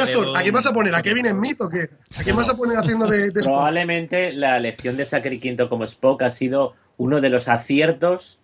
[0.00, 0.36] actor.
[0.36, 0.94] ¿A quién vas a poner?
[0.94, 1.88] ¿A Kevin Smith o qué?
[2.18, 3.44] ¿A quién vas a poner haciendo de, de Spock?
[3.54, 8.38] Probablemente la elección de Zachary Quinto como Spock ha sido uno de los aciertos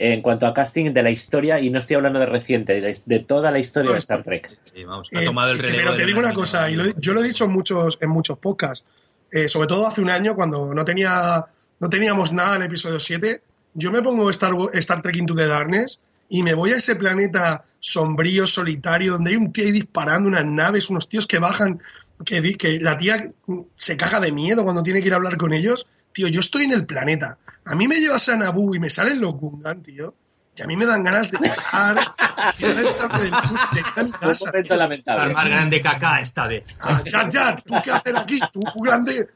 [0.00, 3.50] en cuanto a casting de la historia, y no estoy hablando de reciente, de, toda
[3.50, 4.56] la historia de Star Trek.
[4.72, 5.78] Sí, vamos, ha Eh, tomado el relevo.
[5.86, 8.38] Pero te digo una cosa, y lo- yo lo he dicho en muchos, en muchos
[8.38, 8.84] podcasts,
[9.32, 11.44] eh, sobre todo hace un año cuando no, tenía,
[11.80, 13.42] no teníamos nada en el episodio 7,
[13.74, 17.64] yo me pongo Star, Star Trek Into the Darkness y me voy a ese planeta
[17.80, 21.80] sombrío, solitario, donde hay un tío ahí disparando unas naves, unos tíos que bajan,
[22.24, 23.30] que, que la tía
[23.76, 25.86] se caga de miedo cuando tiene que ir a hablar con ellos.
[26.12, 27.38] Tío, yo estoy en el planeta.
[27.68, 30.14] A mí me llevas a Naboo y me salen los Gungan, tío.
[30.56, 31.48] Y a mí me dan ganas de a mi
[34.12, 34.46] casa.
[34.46, 35.28] momento lamentable.
[35.28, 36.64] La más grande caca esta vez.
[36.80, 38.40] Ah, Jar Jar, ¿tú qué haces aquí?
[38.52, 39.28] Tú, grande.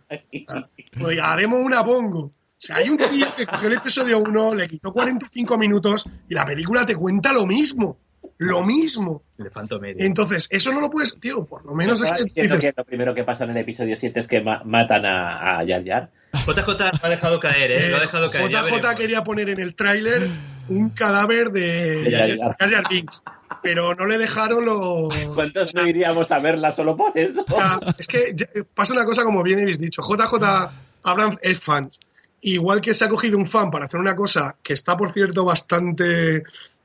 [0.48, 0.66] Ah,
[0.98, 2.20] Pues haremos una bongo.
[2.24, 6.34] O sea, hay un tío que cogió el episodio 1, le quitó 45 minutos y
[6.34, 7.96] la película te cuenta lo mismo.
[8.38, 9.22] Lo mismo.
[9.38, 10.04] Elefanto medio.
[10.04, 12.84] Entonces, eso no lo puedes, tío, por lo menos es ¿Estás que dices, que lo
[12.84, 16.10] primero que pasa en el episodio 7 es que ma- matan a, a Jar Jar?
[16.32, 17.90] JJ lo ha dejado caer, ¿eh?
[17.90, 18.50] Lo ha dejado caer.
[18.50, 18.94] JJ veremos.
[18.94, 20.28] quería poner en el tráiler
[20.68, 23.22] un cadáver de Jar Binks,
[23.62, 25.08] pero no le dejaron lo...
[25.34, 27.44] ¿Cuántos no iríamos a verla solo por eso?
[27.98, 28.34] Es que
[28.74, 30.02] pasa una cosa como bien habéis dicho.
[30.02, 30.70] JJ
[31.04, 31.90] Abrams es fan.
[32.40, 35.44] Igual que se ha cogido un fan para hacer una cosa que está, por cierto,
[35.44, 36.42] bastante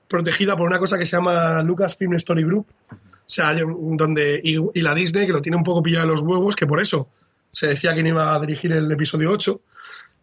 [0.08, 2.68] protegida por una cosa que se llama Lucasfilm Story Group.
[2.92, 6.56] O sea, donde, y, y la Disney, que lo tiene un poco pillado los huevos,
[6.56, 7.10] que por eso
[7.58, 9.62] se decía que no iba a dirigir el episodio 8.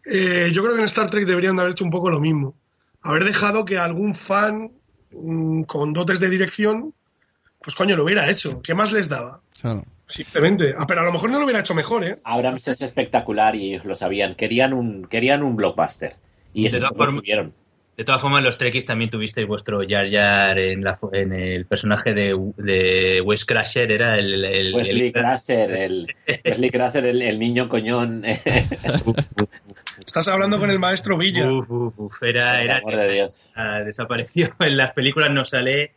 [0.05, 2.55] Eh, yo creo que en Star Trek deberían de haber hecho un poco lo mismo.
[3.01, 4.71] Haber dejado que algún fan
[5.11, 6.93] mm, con dotes de dirección,
[7.61, 8.61] pues coño, lo hubiera hecho.
[8.61, 9.41] ¿Qué más les daba?
[9.59, 9.83] Claro.
[10.07, 10.75] Simplemente.
[10.77, 12.19] Ah, pero a lo mejor no lo hubiera hecho mejor, ¿eh?
[12.23, 14.35] Abrams es espectacular y ellos lo sabían.
[14.35, 16.15] Querían un, querían un blockbuster.
[16.53, 17.53] Y eso lo tuvieron.
[17.97, 22.13] De todas formas, los Trekkies también tuvisteis vuestro Jar Jar en, la, en el personaje
[22.13, 24.43] de, de Wes Crusher, era el...
[24.43, 26.07] el- Wesley el- Crusher, el,
[26.45, 28.23] Wesley Crusher, el, el niño coñón.
[30.05, 31.51] Estás hablando con el maestro Villa.
[31.51, 33.49] Uf, uf, uf, era, era- amor de Dios.
[33.55, 35.91] ah, desapareció en las películas, no sale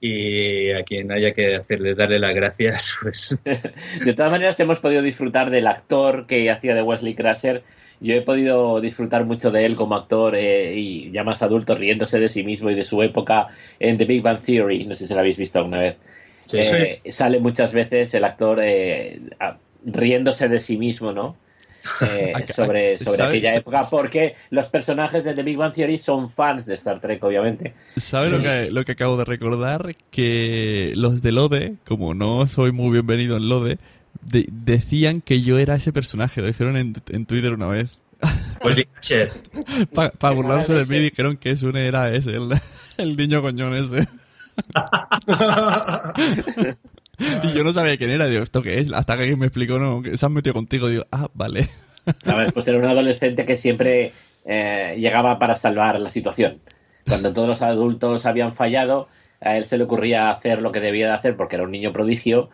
[0.00, 5.00] y a quien haya que hacerle darle las gracias, pues De todas maneras, hemos podido
[5.02, 7.62] disfrutar del actor que hacía de Wesley Crusher.
[8.02, 12.18] Yo he podido disfrutar mucho de él como actor eh, y ya más adulto, riéndose
[12.18, 13.46] de sí mismo y de su época
[13.78, 14.84] en The Big Bang Theory.
[14.86, 15.96] No sé si lo habéis visto alguna vez.
[16.46, 16.58] Sí.
[16.58, 19.20] Eh, Sale muchas veces el actor eh,
[19.84, 21.36] riéndose de sí mismo, ¿no?
[22.00, 26.76] Eh, sobre aquella época, porque los personajes de The Big Bang Theory son fans de
[26.76, 27.74] Star Trek, obviamente.
[27.96, 29.94] ¿Sabes lo que, lo que acabo de recordar?
[30.10, 33.78] Que los de Lode, como no soy muy bienvenido en Lode,
[34.20, 36.40] de- decían que yo era ese personaje.
[36.40, 37.98] Lo dijeron en, en Twitter una vez.
[38.60, 39.32] Crusher.
[40.18, 42.50] Para burlarse de mí dijeron que eso era ese, el,
[42.98, 44.06] el niño coñón ese.
[47.42, 48.26] y yo no sabía quién era.
[48.26, 48.92] Digo, ¿esto qué es?
[48.92, 50.88] Hasta que alguien me explicó, no, que se han metido contigo.
[50.88, 51.68] Digo, ah, vale.
[52.24, 52.52] ¿Sabes?
[52.52, 54.12] Pues era un adolescente que siempre
[54.44, 56.60] eh, llegaba para salvar la situación.
[57.06, 59.08] Cuando todos los adultos habían fallado,
[59.40, 61.92] a él se le ocurría hacer lo que debía de hacer porque era un niño
[61.92, 62.50] prodigio.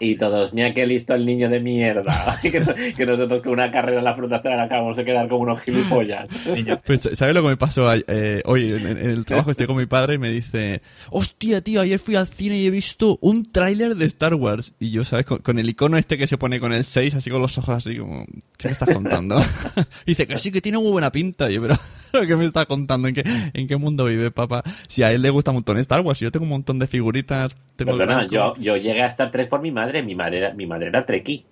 [0.00, 2.38] Y todos, mira qué listo el niño de mierda.
[2.42, 2.50] que,
[2.96, 6.30] que nosotros con una carrera en la fruta acabamos de quedar como unos gilipollas.
[6.84, 9.50] Pues, ¿sabes lo que me pasó eh, hoy en, en el trabajo?
[9.50, 12.70] Estoy con mi padre y me dice, hostia, tío, ayer fui al cine y he
[12.70, 14.74] visto un tráiler de Star Wars.
[14.80, 15.26] Y yo, ¿sabes?
[15.26, 17.76] Con, con el icono este que se pone con el 6, así con los ojos
[17.76, 18.24] así como,
[18.56, 19.40] ¿qué me estás contando?
[20.06, 21.50] dice que sí, que tiene muy buena pinta.
[21.50, 21.78] Y yo, pero,
[22.10, 23.08] ¿pero ¿qué me estás contando?
[23.08, 24.62] ¿En qué, ¿En qué mundo vive, papá?
[24.88, 27.52] Si a él le gusta un montón Star Wars, yo tengo un montón de figuritas.
[27.76, 30.02] Tengo Perdona, yo, yo llegué a Star Trek por mi madre.
[30.02, 31.44] Mi madre era, mi madre era Trekkie.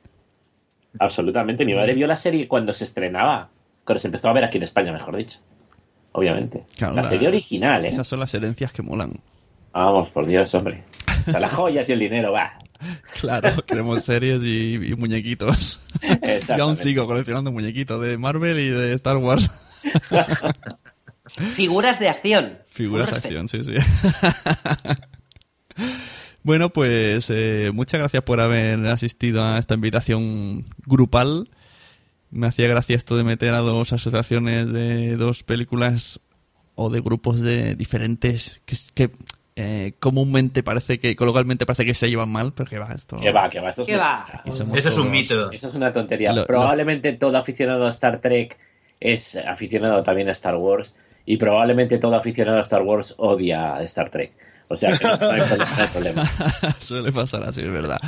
[0.99, 1.65] Absolutamente.
[1.65, 3.49] Mi madre vio la serie cuando se estrenaba.
[3.85, 5.39] Cuando se empezó a ver aquí en España, mejor dicho.
[6.13, 6.65] Obviamente.
[6.77, 7.89] Claro, la la- serie original, ¿eh?
[7.89, 9.21] Esas son las herencias que molan.
[9.73, 10.83] Vamos, por Dios, hombre.
[11.27, 12.59] O sea, las joyas y el dinero, va.
[13.21, 15.81] Claro, queremos series y, y muñequitos.
[16.57, 19.51] Yo aún sigo coleccionando muñequitos de Marvel y de Star Wars.
[21.55, 22.59] Figuras de acción.
[22.67, 23.75] Figuras de acción, sí, sí.
[26.43, 31.49] bueno, pues eh, muchas gracias por haber asistido a esta invitación grupal.
[32.31, 36.21] Me hacía gracia esto de meter a dos asociaciones de dos películas
[36.77, 39.11] o de grupos de diferentes que, que
[39.57, 43.17] eh, comúnmente parece que, coloquialmente parece que se llevan mal, pero que va, esto...
[43.19, 43.71] Que va, que va.
[43.71, 44.43] Eso es, ¿Qué va?
[44.47, 45.51] Eso es un mito.
[45.51, 46.33] Eso es una tontería.
[46.33, 48.57] Lo- probablemente todo aficionado a Star Trek
[49.01, 50.95] es aficionado también a Star Wars.
[51.27, 54.33] Y probablemente todo aficionado a Star Wars odia a Star Trek.
[54.73, 56.31] O sea, que no hay, no hay problema.
[56.79, 58.01] Suele pasar así, es verdad.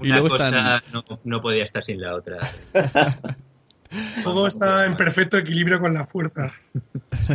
[0.00, 0.82] y Una luego cosa están...
[0.92, 2.38] no, no podía estar sin la otra.
[4.22, 6.52] Todo está en perfecto equilibrio con la fuerza.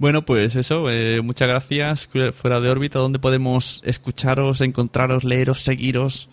[0.00, 2.08] Bueno, pues eso, eh, muchas gracias.
[2.32, 6.28] Fuera de órbita, ¿dónde podemos escucharos, encontraros, leeros, seguiros,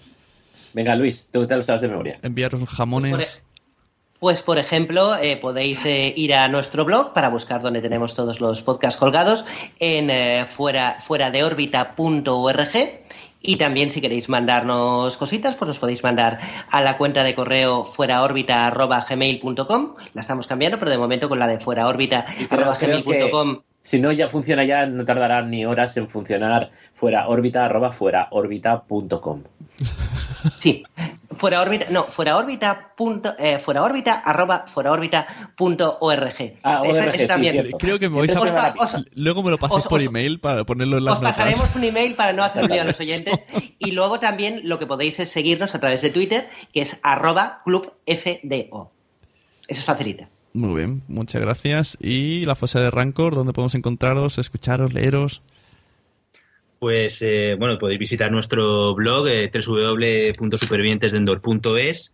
[0.76, 2.20] Venga, Luis, tú te lo sabes de memoria.
[2.22, 3.42] enviaros Por jamones?
[4.20, 8.40] Pues, por ejemplo, eh, podéis eh, ir a nuestro blog para buscar donde tenemos todos
[8.40, 9.44] los podcasts colgados
[9.80, 12.72] en eh, fuera, fuera de órbita.org.
[13.48, 16.40] Y también, si queréis mandarnos cositas, pues nos podéis mandar
[16.72, 19.96] a la cuenta de correo fueraórbita.gmail.com.
[20.16, 23.08] La estamos cambiando, pero de momento con la de fueraórbita.gmail.com.
[23.08, 23.20] creo
[23.60, 27.92] que- Si no, ya funciona ya, no tardará ni horas en funcionar fuera órbita arroba
[27.92, 29.44] fuera órbita.com.
[30.62, 30.84] Sí,
[31.40, 36.36] fuera órbita, no, fuera órbita punto, eh, fuera órbita arroba fuera órbita punto org.
[36.64, 37.54] Ah, ORG, sí, también.
[37.54, 37.78] cierto.
[37.78, 38.74] Creo que me vais a...
[38.78, 41.38] Os Luego me lo paséis os- por os- email para ponerlo en las Os notas.
[41.38, 43.40] pasaremos un email para no hacer a los oyentes.
[43.80, 47.62] Y luego también lo que podéis es seguirnos a través de Twitter, que es arroba
[47.64, 47.94] clubfdo.
[48.06, 48.92] Eso
[49.68, 50.30] es facilita.
[50.56, 51.98] Muy bien, muchas gracias.
[52.00, 53.36] ¿Y la fosa de Rancor?
[53.36, 55.42] ¿Dónde podemos encontraros, escucharos, leeros?
[56.80, 62.14] Pues eh, bueno, podéis visitar nuestro blog eh, www.supervivientesdendor.es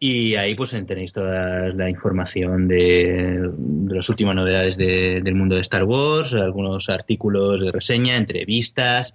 [0.00, 5.56] y ahí pues tenéis toda la información de, de las últimas novedades de- del mundo
[5.56, 9.14] de Star Wars, algunos artículos de reseña, entrevistas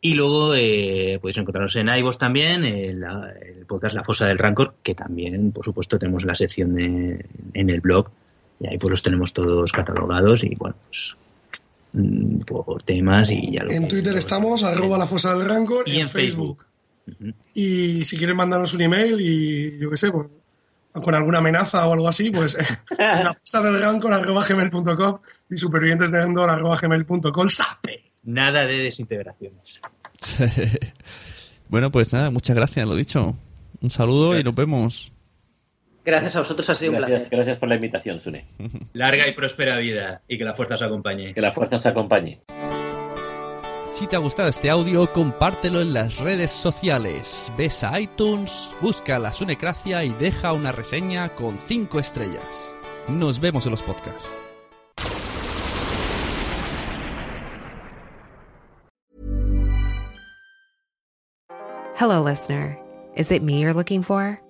[0.00, 4.38] y luego eh, podéis encontrarnos en iVoox también, en la- el podcast La Fosa del
[4.38, 7.26] Rancor, que también por supuesto tenemos la sección de-
[7.58, 8.08] en el blog
[8.60, 11.16] y ahí pues los tenemos todos catalogados y bueno, pues
[11.92, 16.00] mm, por temas y ya lo En Twitter estamos, arroba la fosa del Rancor, y
[16.00, 16.64] en Facebook.
[17.54, 20.28] Y si quieren mandarnos un email y yo qué sé, pues,
[20.92, 22.56] con alguna amenaza o algo así, pues
[22.98, 25.20] la fosa del Rancor arroba gmail.com
[25.50, 27.48] y supervivientes de Endor arroba gmail.com.
[27.48, 28.10] ¡Sape!
[28.24, 29.80] Nada de desintegraciones.
[31.68, 33.34] bueno, pues nada, muchas gracias, lo dicho.
[33.80, 35.12] Un saludo y nos vemos.
[36.08, 37.36] Gracias a vosotros, ha sido un Gracias, placer.
[37.36, 38.46] gracias por la invitación, Sune.
[38.94, 41.34] Larga y próspera vida y que la fuerza os acompañe.
[41.34, 42.40] Que la fuerza os acompañe.
[43.92, 47.52] Si te ha gustado este audio, compártelo en las redes sociales.
[47.58, 52.72] Ves a iTunes, busca la Sunecracia y deja una reseña con 5 estrellas.
[53.08, 54.30] Nos vemos en los podcasts.
[61.96, 62.78] Hello, listener.
[63.14, 64.40] Is it me you're looking for?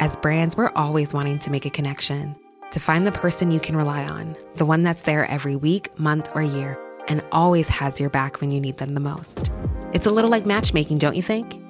[0.00, 2.36] As brands, we're always wanting to make a connection,
[2.70, 6.28] to find the person you can rely on, the one that's there every week, month,
[6.36, 9.50] or year, and always has your back when you need them the most.
[9.92, 11.60] It's a little like matchmaking, don't you think?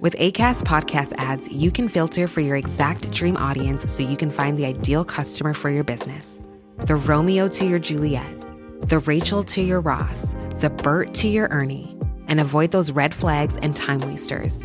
[0.00, 4.32] With ACAST podcast ads, you can filter for your exact dream audience so you can
[4.32, 6.40] find the ideal customer for your business.
[6.78, 8.44] The Romeo to your Juliet,
[8.88, 11.96] the Rachel to your Ross, the Bert to your Ernie,
[12.26, 14.64] and avoid those red flags and time wasters.